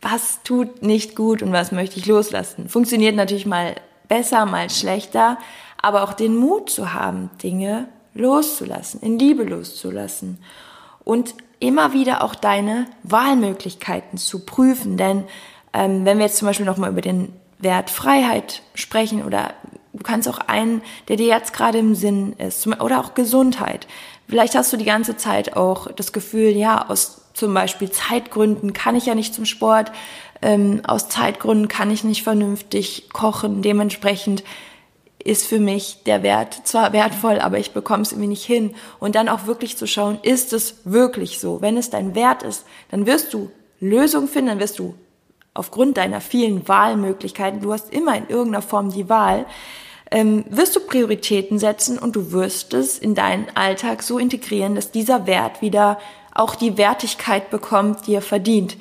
was 0.00 0.42
tut 0.44 0.82
nicht 0.82 1.16
gut 1.16 1.42
und 1.42 1.52
was 1.52 1.72
möchte 1.72 1.98
ich 1.98 2.06
loslassen. 2.06 2.68
Funktioniert 2.68 3.16
natürlich 3.16 3.46
mal 3.46 3.74
besser, 4.08 4.46
mal 4.46 4.70
schlechter, 4.70 5.38
aber 5.80 6.02
auch 6.02 6.12
den 6.12 6.36
Mut 6.36 6.70
zu 6.70 6.92
haben, 6.92 7.30
Dinge 7.42 7.88
loszulassen, 8.14 9.00
in 9.00 9.18
Liebe 9.18 9.44
loszulassen 9.44 10.38
und 11.04 11.34
immer 11.58 11.92
wieder 11.92 12.22
auch 12.22 12.34
deine 12.34 12.86
Wahlmöglichkeiten 13.02 14.18
zu 14.18 14.44
prüfen. 14.44 14.96
Denn 14.96 15.24
ähm, 15.72 16.04
wenn 16.04 16.18
wir 16.18 16.26
jetzt 16.26 16.38
zum 16.38 16.46
Beispiel 16.46 16.66
nochmal 16.66 16.90
über 16.90 17.00
den 17.00 17.32
Wert 17.58 17.90
Freiheit 17.90 18.62
sprechen 18.74 19.24
oder 19.24 19.54
du 19.92 20.02
kannst 20.02 20.28
auch 20.28 20.38
einen, 20.38 20.82
der 21.08 21.16
dir 21.16 21.26
jetzt 21.26 21.52
gerade 21.52 21.78
im 21.78 21.94
Sinn 21.94 22.34
ist, 22.34 22.66
oder 22.66 23.00
auch 23.00 23.14
Gesundheit. 23.14 23.86
Vielleicht 24.28 24.54
hast 24.54 24.72
du 24.72 24.76
die 24.76 24.84
ganze 24.84 25.16
Zeit 25.16 25.56
auch 25.56 25.90
das 25.92 26.12
Gefühl, 26.12 26.50
ja, 26.50 26.88
aus 26.88 27.22
zum 27.32 27.52
Beispiel 27.52 27.90
Zeitgründen 27.90 28.72
kann 28.72 28.96
ich 28.96 29.06
ja 29.06 29.14
nicht 29.14 29.34
zum 29.34 29.44
Sport, 29.44 29.92
ähm, 30.42 30.80
aus 30.86 31.08
Zeitgründen 31.08 31.68
kann 31.68 31.90
ich 31.90 32.02
nicht 32.02 32.22
vernünftig 32.22 33.10
kochen. 33.12 33.62
Dementsprechend 33.62 34.42
ist 35.22 35.46
für 35.46 35.58
mich 35.58 36.02
der 36.06 36.22
Wert 36.22 36.62
zwar 36.64 36.92
wertvoll, 36.92 37.40
aber 37.40 37.58
ich 37.58 37.72
bekomme 37.72 38.02
es 38.02 38.12
irgendwie 38.12 38.28
nicht 38.28 38.44
hin. 38.44 38.74
Und 39.00 39.14
dann 39.16 39.28
auch 39.28 39.46
wirklich 39.46 39.76
zu 39.76 39.86
schauen, 39.86 40.18
ist 40.22 40.52
es 40.52 40.76
wirklich 40.84 41.38
so? 41.38 41.60
Wenn 41.60 41.76
es 41.76 41.90
dein 41.90 42.14
Wert 42.14 42.42
ist, 42.42 42.64
dann 42.90 43.06
wirst 43.06 43.34
du 43.34 43.50
Lösungen 43.80 44.28
finden, 44.28 44.48
dann 44.48 44.60
wirst 44.60 44.78
du 44.78 44.94
aufgrund 45.56 45.96
deiner 45.96 46.20
vielen 46.20 46.66
Wahlmöglichkeiten, 46.68 47.60
du 47.60 47.72
hast 47.72 47.92
immer 47.92 48.16
in 48.16 48.28
irgendeiner 48.28 48.62
Form 48.62 48.90
die 48.90 49.08
Wahl, 49.08 49.46
ähm, 50.10 50.44
wirst 50.48 50.76
du 50.76 50.80
Prioritäten 50.80 51.58
setzen 51.58 51.98
und 51.98 52.14
du 52.14 52.32
wirst 52.32 52.74
es 52.74 52.98
in 52.98 53.14
deinen 53.14 53.46
Alltag 53.54 54.02
so 54.02 54.18
integrieren, 54.18 54.74
dass 54.74 54.92
dieser 54.92 55.26
Wert 55.26 55.62
wieder 55.62 55.98
auch 56.34 56.54
die 56.54 56.78
Wertigkeit 56.78 57.50
bekommt, 57.50 58.06
die 58.06 58.14
er 58.14 58.22
verdient. 58.22 58.76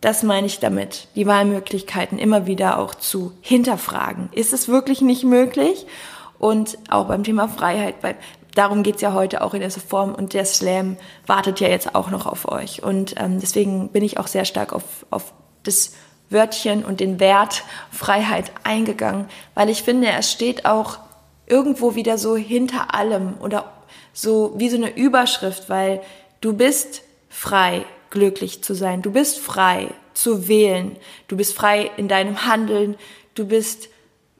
Das 0.00 0.22
meine 0.22 0.46
ich 0.46 0.60
damit, 0.60 1.08
die 1.16 1.26
Wahlmöglichkeiten 1.26 2.18
immer 2.18 2.46
wieder 2.46 2.78
auch 2.78 2.94
zu 2.94 3.32
hinterfragen. 3.40 4.28
Ist 4.32 4.52
es 4.52 4.68
wirklich 4.68 5.00
nicht 5.00 5.24
möglich? 5.24 5.86
Und 6.38 6.78
auch 6.88 7.06
beim 7.06 7.24
Thema 7.24 7.48
Freiheit, 7.48 8.00
bei, 8.00 8.14
darum 8.54 8.84
geht's 8.84 9.02
ja 9.02 9.12
heute 9.12 9.42
auch 9.42 9.54
in 9.54 9.60
dieser 9.60 9.80
Form 9.80 10.14
und 10.14 10.34
der 10.34 10.44
Slam 10.44 10.96
wartet 11.26 11.58
ja 11.58 11.68
jetzt 11.68 11.96
auch 11.96 12.10
noch 12.10 12.26
auf 12.26 12.48
euch. 12.48 12.82
Und 12.82 13.14
ähm, 13.18 13.40
deswegen 13.40 13.88
bin 13.88 14.04
ich 14.04 14.18
auch 14.18 14.28
sehr 14.28 14.44
stark 14.44 14.72
auf, 14.72 15.04
auf 15.10 15.32
das 15.62 15.92
Wörtchen 16.30 16.84
und 16.84 17.00
den 17.00 17.20
Wert 17.20 17.64
Freiheit 17.90 18.52
eingegangen, 18.64 19.26
weil 19.54 19.68
ich 19.68 19.82
finde, 19.82 20.08
es 20.08 20.30
steht 20.30 20.66
auch 20.66 20.98
irgendwo 21.46 21.94
wieder 21.94 22.18
so 22.18 22.36
hinter 22.36 22.94
allem 22.94 23.34
oder 23.40 23.72
so 24.12 24.52
wie 24.56 24.68
so 24.68 24.76
eine 24.76 24.94
Überschrift, 24.94 25.68
weil 25.68 26.02
du 26.40 26.52
bist 26.52 27.02
frei, 27.30 27.84
glücklich 28.10 28.62
zu 28.62 28.74
sein. 28.74 29.02
Du 29.02 29.10
bist 29.10 29.38
frei 29.38 29.88
zu 30.14 30.48
wählen. 30.48 30.96
Du 31.28 31.36
bist 31.36 31.54
frei 31.54 31.90
in 31.96 32.08
deinem 32.08 32.44
Handeln. 32.46 32.96
Du 33.34 33.46
bist 33.46 33.88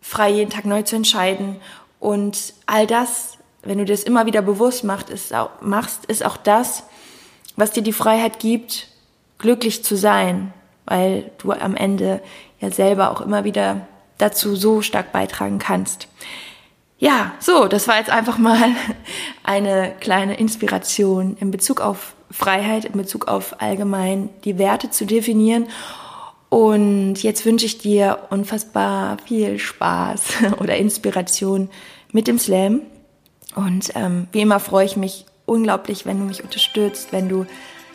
frei, 0.00 0.30
jeden 0.30 0.50
Tag 0.50 0.64
neu 0.64 0.82
zu 0.82 0.96
entscheiden. 0.96 1.56
Und 2.00 2.54
all 2.66 2.86
das, 2.86 3.38
wenn 3.62 3.78
du 3.78 3.84
dir 3.84 3.92
das 3.92 4.04
immer 4.04 4.26
wieder 4.26 4.42
bewusst 4.42 4.84
machst, 4.84 5.10
ist 5.10 5.32
auch, 5.32 5.50
machst, 5.60 6.04
ist 6.06 6.24
auch 6.24 6.36
das, 6.36 6.82
was 7.56 7.72
dir 7.72 7.82
die 7.82 7.92
Freiheit 7.92 8.40
gibt, 8.40 8.88
glücklich 9.38 9.84
zu 9.84 9.96
sein 9.96 10.52
weil 10.88 11.30
du 11.38 11.52
am 11.52 11.76
Ende 11.76 12.20
ja 12.60 12.70
selber 12.70 13.10
auch 13.10 13.20
immer 13.20 13.44
wieder 13.44 13.86
dazu 14.18 14.56
so 14.56 14.82
stark 14.82 15.12
beitragen 15.12 15.58
kannst. 15.58 16.08
Ja, 16.98 17.32
so, 17.38 17.68
das 17.68 17.86
war 17.86 17.98
jetzt 17.98 18.10
einfach 18.10 18.38
mal 18.38 18.58
eine 19.44 19.92
kleine 20.00 20.36
Inspiration 20.36 21.36
in 21.38 21.50
Bezug 21.50 21.80
auf 21.80 22.14
Freiheit, 22.30 22.84
in 22.84 22.92
Bezug 22.92 23.28
auf 23.28 23.60
allgemein 23.62 24.30
die 24.44 24.58
Werte 24.58 24.90
zu 24.90 25.06
definieren. 25.06 25.68
Und 26.48 27.22
jetzt 27.22 27.44
wünsche 27.44 27.66
ich 27.66 27.78
dir 27.78 28.26
unfassbar 28.30 29.18
viel 29.26 29.58
Spaß 29.58 30.22
oder 30.60 30.76
Inspiration 30.76 31.70
mit 32.12 32.26
dem 32.26 32.38
Slam. 32.38 32.80
Und 33.54 33.92
ähm, 33.94 34.28
wie 34.32 34.40
immer 34.40 34.60
freue 34.60 34.86
ich 34.86 34.96
mich 34.96 35.26
unglaublich, 35.46 36.04
wenn 36.04 36.18
du 36.18 36.24
mich 36.24 36.42
unterstützt, 36.42 37.12
wenn 37.12 37.28
du 37.28 37.46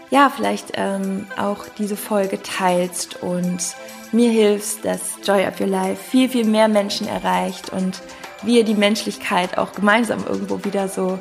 ja 0.10 0.30
vielleicht 0.30 0.74
ähm, 0.76 1.28
auch 1.38 1.66
diese 1.78 1.96
Folge 1.96 2.42
teilst 2.42 3.22
und 3.22 3.76
mir 4.12 4.30
hilfst, 4.30 4.86
dass 4.86 5.02
Joy 5.24 5.48
of 5.48 5.60
Your 5.60 5.68
Life 5.68 6.02
viel, 6.04 6.30
viel 6.30 6.46
mehr 6.46 6.68
Menschen 6.68 7.08
erreicht 7.08 7.72
und 7.72 8.02
wir 8.44 8.64
die 8.64 8.76
Menschlichkeit 8.76 9.58
auch 9.58 9.72
gemeinsam 9.74 10.26
irgendwo 10.28 10.64
wieder 10.64 10.88
so 10.88 11.20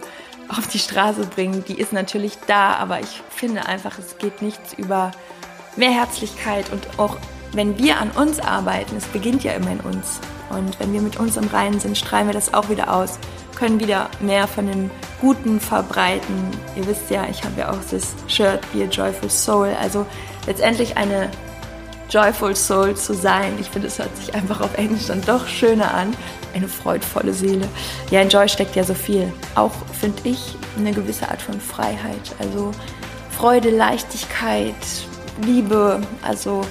auf 0.49 0.66
die 0.66 0.79
Straße 0.79 1.27
bringen. 1.27 1.64
Die 1.66 1.79
ist 1.79 1.92
natürlich 1.92 2.38
da, 2.47 2.75
aber 2.75 3.01
ich 3.01 3.23
finde 3.31 3.66
einfach, 3.66 3.99
es 3.99 4.18
geht 4.18 4.42
nichts 4.42 4.75
über 4.75 5.12
mehr 5.77 5.90
Herzlichkeit 5.90 6.71
und 6.71 6.99
auch 6.99 7.16
wenn 7.53 7.79
wir 7.79 7.99
an 7.99 8.11
uns 8.11 8.40
arbeiten, 8.40 8.97
es 8.97 9.07
beginnt 9.07 9.45
ja 9.45 9.53
immer 9.53 9.73
in 9.73 9.81
uns. 9.81 10.21
Und 10.51 10.79
wenn 10.81 10.92
wir 10.92 11.01
mit 11.01 11.18
uns 11.18 11.37
im 11.37 11.49
Reinen 11.49 11.81
sind, 11.81 11.97
strahlen 11.97 12.27
wir 12.27 12.35
das 12.35 12.55
auch 12.55 12.68
wieder 12.68 12.92
aus, 12.92 13.18
können 13.62 13.79
wieder 13.79 14.11
mehr 14.18 14.48
von 14.48 14.66
dem 14.66 14.90
Guten 15.20 15.61
verbreiten. 15.61 16.51
Ihr 16.75 16.85
wisst 16.85 17.09
ja, 17.11 17.29
ich 17.31 17.44
habe 17.44 17.61
ja 17.61 17.70
auch 17.70 17.79
das 17.92 18.12
Shirt 18.27 18.61
Be 18.72 18.83
a 18.83 18.87
Joyful 18.87 19.31
Soul. 19.31 19.68
Also 19.81 20.05
letztendlich 20.48 20.96
eine 20.96 21.31
Joyful 22.11 22.57
Soul 22.57 22.96
zu 22.96 23.14
sein. 23.14 23.57
Ich 23.61 23.70
finde, 23.70 23.87
es 23.87 24.01
hört 24.01 24.16
sich 24.16 24.35
einfach 24.35 24.62
auf 24.62 24.77
Englisch 24.77 25.07
dann 25.07 25.22
doch 25.22 25.46
schöner 25.46 25.94
an. 25.94 26.12
Eine 26.55 26.66
freudvolle 26.66 27.33
Seele. 27.33 27.68
Ja, 28.11 28.20
in 28.20 28.31
Joy 28.31 28.48
steckt 28.48 28.75
ja 28.75 28.83
so 28.83 28.94
viel. 28.94 29.33
Auch, 29.55 29.70
finde 30.01 30.18
ich, 30.25 30.57
eine 30.77 30.90
gewisse 30.90 31.29
Art 31.29 31.40
von 31.40 31.61
Freiheit. 31.61 32.35
Also 32.40 32.72
Freude, 33.31 33.70
Leichtigkeit, 33.70 34.75
Liebe. 35.46 36.03
Also 36.22 36.62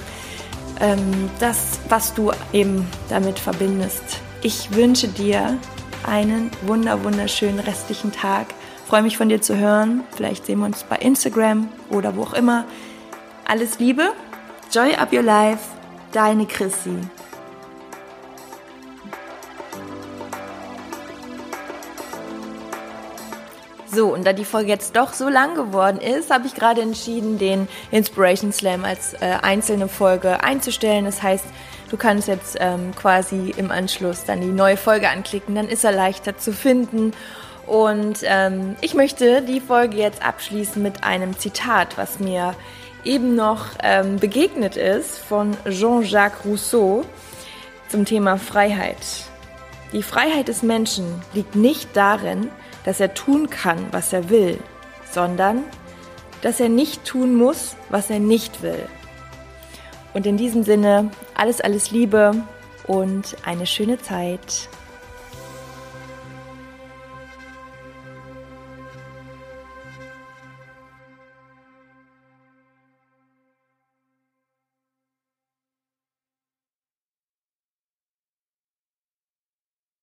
ähm, 0.78 1.30
das, 1.40 1.80
was 1.88 2.12
du 2.12 2.32
eben 2.52 2.86
damit 3.08 3.38
verbindest. 3.38 4.20
Ich 4.42 4.74
wünsche 4.74 5.08
dir 5.08 5.56
einen 6.04 6.50
wunder 6.62 7.04
wunderschönen 7.04 7.60
restlichen 7.60 8.12
Tag. 8.12 8.46
Freue 8.86 9.02
mich 9.02 9.16
von 9.16 9.28
dir 9.28 9.40
zu 9.40 9.56
hören. 9.56 10.04
Vielleicht 10.14 10.46
sehen 10.46 10.58
wir 10.58 10.66
uns 10.66 10.84
bei 10.84 10.96
Instagram 10.96 11.68
oder 11.90 12.16
wo 12.16 12.22
auch 12.22 12.34
immer. 12.34 12.64
Alles 13.44 13.78
Liebe, 13.78 14.12
Joy 14.70 14.94
Up 14.94 15.12
Your 15.12 15.22
Life, 15.22 15.64
deine 16.12 16.46
Chrissy. 16.46 16.98
So, 23.94 24.14
und 24.14 24.26
da 24.26 24.32
die 24.32 24.46
Folge 24.46 24.70
jetzt 24.70 24.96
doch 24.96 25.12
so 25.12 25.28
lang 25.28 25.54
geworden 25.54 25.98
ist, 25.98 26.30
habe 26.30 26.46
ich 26.46 26.54
gerade 26.54 26.80
entschieden, 26.80 27.38
den 27.38 27.68
Inspiration 27.90 28.50
Slam 28.50 28.86
als 28.86 29.12
äh, 29.14 29.36
einzelne 29.42 29.86
Folge 29.86 30.42
einzustellen. 30.42 31.04
Das 31.04 31.22
heißt, 31.22 31.44
du 31.92 31.98
kannst 31.98 32.26
jetzt 32.26 32.56
ähm, 32.58 32.94
quasi 32.96 33.52
im 33.56 33.70
Anschluss 33.70 34.24
dann 34.24 34.40
die 34.40 34.46
neue 34.46 34.78
Folge 34.78 35.10
anklicken, 35.10 35.54
dann 35.54 35.68
ist 35.68 35.84
er 35.84 35.92
leichter 35.92 36.38
zu 36.38 36.52
finden. 36.52 37.12
Und 37.66 38.20
ähm, 38.24 38.76
ich 38.80 38.94
möchte 38.94 39.42
die 39.42 39.60
Folge 39.60 39.98
jetzt 39.98 40.24
abschließen 40.24 40.82
mit 40.82 41.04
einem 41.04 41.38
Zitat, 41.38 41.98
was 41.98 42.18
mir 42.18 42.54
eben 43.04 43.36
noch 43.36 43.66
ähm, 43.82 44.16
begegnet 44.16 44.76
ist 44.76 45.18
von 45.18 45.56
Jean-Jacques 45.68 46.44
Rousseau 46.46 47.04
zum 47.88 48.06
Thema 48.06 48.38
Freiheit. 48.38 48.96
Die 49.92 50.02
Freiheit 50.02 50.48
des 50.48 50.62
Menschen 50.62 51.04
liegt 51.34 51.54
nicht 51.56 51.90
darin, 51.94 52.48
dass 52.84 53.00
er 53.00 53.12
tun 53.12 53.50
kann, 53.50 53.78
was 53.90 54.14
er 54.14 54.30
will, 54.30 54.58
sondern 55.10 55.62
dass 56.40 56.58
er 56.58 56.70
nicht 56.70 57.04
tun 57.04 57.36
muss, 57.36 57.76
was 57.90 58.08
er 58.08 58.18
nicht 58.18 58.62
will. 58.62 58.88
Und 60.14 60.26
in 60.26 60.36
diesem 60.36 60.62
Sinne 60.62 61.10
alles, 61.34 61.60
alles 61.60 61.90
Liebe 61.90 62.34
und 62.86 63.36
eine 63.44 63.66
schöne 63.66 64.00
Zeit. 64.00 64.68